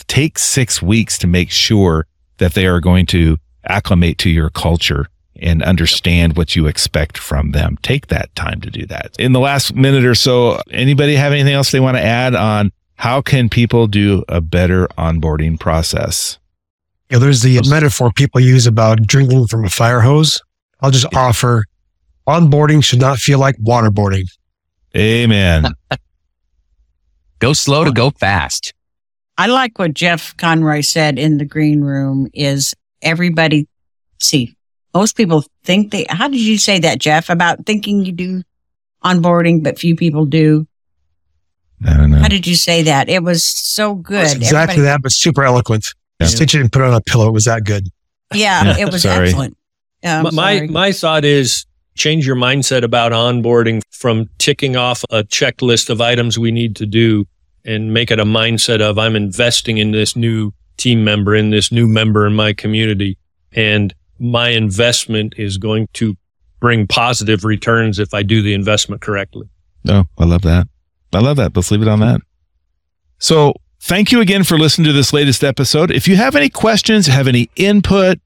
Take 0.08 0.38
6 0.38 0.82
weeks 0.82 1.16
to 1.18 1.26
make 1.26 1.50
sure 1.52 2.06
that 2.38 2.54
they 2.54 2.66
are 2.66 2.80
going 2.80 3.06
to 3.06 3.38
acclimate 3.64 4.18
to 4.18 4.28
your 4.28 4.50
culture 4.50 5.06
and 5.36 5.62
understand 5.62 6.36
what 6.36 6.56
you 6.56 6.66
expect 6.66 7.16
from 7.16 7.52
them. 7.52 7.78
Take 7.82 8.08
that 8.08 8.34
time 8.34 8.60
to 8.62 8.70
do 8.70 8.86
that. 8.86 9.14
In 9.18 9.32
the 9.32 9.40
last 9.40 9.74
minute 9.74 10.04
or 10.04 10.16
so, 10.16 10.60
anybody 10.70 11.14
have 11.14 11.32
anything 11.32 11.52
else 11.54 11.70
they 11.70 11.80
want 11.80 11.96
to 11.96 12.02
add 12.02 12.34
on 12.34 12.72
how 12.96 13.22
can 13.22 13.48
people 13.48 13.86
do 13.86 14.24
a 14.28 14.40
better 14.40 14.88
onboarding 14.98 15.58
process? 15.60 16.38
Yeah, 17.10 17.18
there's 17.18 17.42
the 17.42 17.60
metaphor 17.68 18.10
people 18.10 18.40
use 18.40 18.66
about 18.66 19.02
drinking 19.02 19.46
from 19.46 19.64
a 19.64 19.70
fire 19.70 20.00
hose. 20.00 20.40
I'll 20.80 20.90
just 20.90 21.14
offer 21.14 21.64
onboarding 22.26 22.82
should 22.82 23.00
not 23.00 23.18
feel 23.18 23.38
like 23.38 23.56
waterboarding. 23.58 24.24
Amen. 24.96 25.66
Go 27.38 27.52
slow 27.52 27.84
to 27.84 27.92
go 27.92 28.10
fast. 28.10 28.72
I 29.38 29.46
like 29.48 29.78
what 29.78 29.92
Jeff 29.94 30.36
Conroy 30.36 30.80
said 30.80 31.18
in 31.18 31.36
the 31.38 31.44
green 31.44 31.82
room 31.82 32.28
is 32.32 32.74
everybody 33.02 33.68
see 34.18 34.56
most 34.94 35.14
people 35.14 35.44
think 35.62 35.90
they 35.92 36.06
how 36.08 36.26
did 36.26 36.40
you 36.40 36.56
say 36.56 36.78
that 36.78 36.98
Jeff 36.98 37.28
about 37.28 37.66
thinking 37.66 38.02
you 38.02 38.12
do 38.12 38.42
onboarding 39.04 39.62
but 39.62 39.78
few 39.78 39.94
people 39.94 40.24
do 40.24 40.66
I 41.86 41.94
don't 41.98 42.10
know. 42.10 42.16
how 42.16 42.28
did 42.28 42.46
you 42.46 42.56
say 42.56 42.82
that 42.84 43.10
it 43.10 43.22
was 43.22 43.44
so 43.44 43.94
good 43.94 44.24
It's 44.24 44.34
exactly 44.34 44.76
Everybody- 44.76 44.80
that, 44.86 45.02
but 45.02 45.12
super 45.12 45.44
eloquent. 45.44 45.86
Yeah. 46.18 46.28
Stitch 46.28 46.54
it 46.54 46.62
and 46.62 46.72
put 46.72 46.80
it 46.80 46.86
on 46.88 46.94
a 46.94 47.02
pillow. 47.02 47.28
It 47.28 47.32
was 47.32 47.44
that 47.44 47.64
good. 47.64 47.88
yeah 48.32 48.64
Yeah, 48.64 48.86
it 48.86 48.90
was 48.92 49.02
sorry. 49.10 49.28
excellent 49.28 49.54
Yeah, 50.02 50.22
I'm 50.24 50.34
my 50.34 50.66
my 50.70 50.92
thought 50.92 51.26
is 51.26 51.66
change 51.96 52.26
your 52.26 52.36
mindset 52.36 52.82
about 52.82 53.12
onboarding 53.12 53.82
from 53.90 54.28
ticking 54.38 54.76
off 54.76 55.04
a 55.10 55.24
checklist 55.24 55.90
of 55.90 56.00
items 56.00 56.38
we 56.38 56.50
need 56.50 56.76
to 56.76 56.86
do 56.86 57.26
and 57.64 57.92
make 57.92 58.10
it 58.10 58.20
a 58.20 58.24
mindset 58.24 58.80
of 58.80 58.98
I'm 58.98 59.16
investing 59.16 59.78
in 59.78 59.90
this 59.90 60.14
new 60.14 60.52
team 60.76 61.04
member 61.04 61.34
in 61.34 61.50
this 61.50 61.72
new 61.72 61.86
member 61.86 62.26
in 62.26 62.34
my 62.34 62.52
community 62.52 63.18
and 63.52 63.94
my 64.18 64.50
investment 64.50 65.34
is 65.36 65.58
going 65.58 65.88
to 65.94 66.16
bring 66.60 66.86
positive 66.86 67.44
returns 67.44 67.98
if 67.98 68.14
I 68.14 68.22
do 68.22 68.42
the 68.42 68.54
investment 68.54 69.02
correctly. 69.02 69.48
No, 69.84 70.04
I 70.18 70.24
love 70.24 70.42
that. 70.42 70.68
I 71.12 71.20
love 71.20 71.36
that. 71.36 71.54
Let's 71.54 71.70
leave 71.70 71.82
it 71.82 71.88
on 71.88 72.00
that. 72.00 72.20
So 73.18 73.54
thank 73.80 74.12
you 74.12 74.20
again 74.20 74.44
for 74.44 74.58
listening 74.58 74.86
to 74.86 74.92
this 74.92 75.12
latest 75.12 75.42
episode. 75.44 75.90
If 75.90 76.08
you 76.08 76.16
have 76.16 76.36
any 76.36 76.50
questions, 76.50 77.06
have 77.06 77.28
any 77.28 77.50
input, 77.56 78.18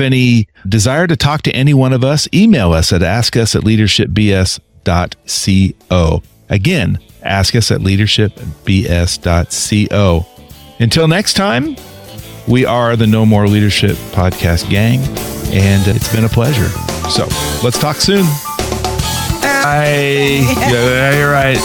any 0.00 0.48
desire 0.68 1.06
to 1.06 1.16
talk 1.16 1.42
to 1.42 1.52
any 1.52 1.74
one 1.74 1.92
of 1.92 2.02
us, 2.04 2.26
email 2.32 2.72
us 2.72 2.92
at 2.92 3.02
askus 3.02 3.54
at 3.54 3.62
leadershipbs.co. 3.62 6.22
Again, 6.50 6.98
ask 7.22 7.54
us 7.54 7.70
at 7.70 7.80
leadershipbs.co. 7.80 10.26
Until 10.80 11.08
next 11.08 11.34
time, 11.34 11.76
we 12.46 12.64
are 12.64 12.96
the 12.96 13.06
No 13.06 13.26
More 13.26 13.46
Leadership 13.48 13.96
Podcast 14.12 14.70
Gang, 14.70 15.00
and 15.52 15.86
it's 15.88 16.10
been 16.12 16.24
a 16.24 16.28
pleasure. 16.28 16.68
So 17.10 17.26
let's 17.62 17.78
talk 17.78 17.96
soon. 17.96 18.24
Bye. 19.42 20.40
yeah, 20.70 21.18
you're 21.18 21.30
right. 21.30 21.58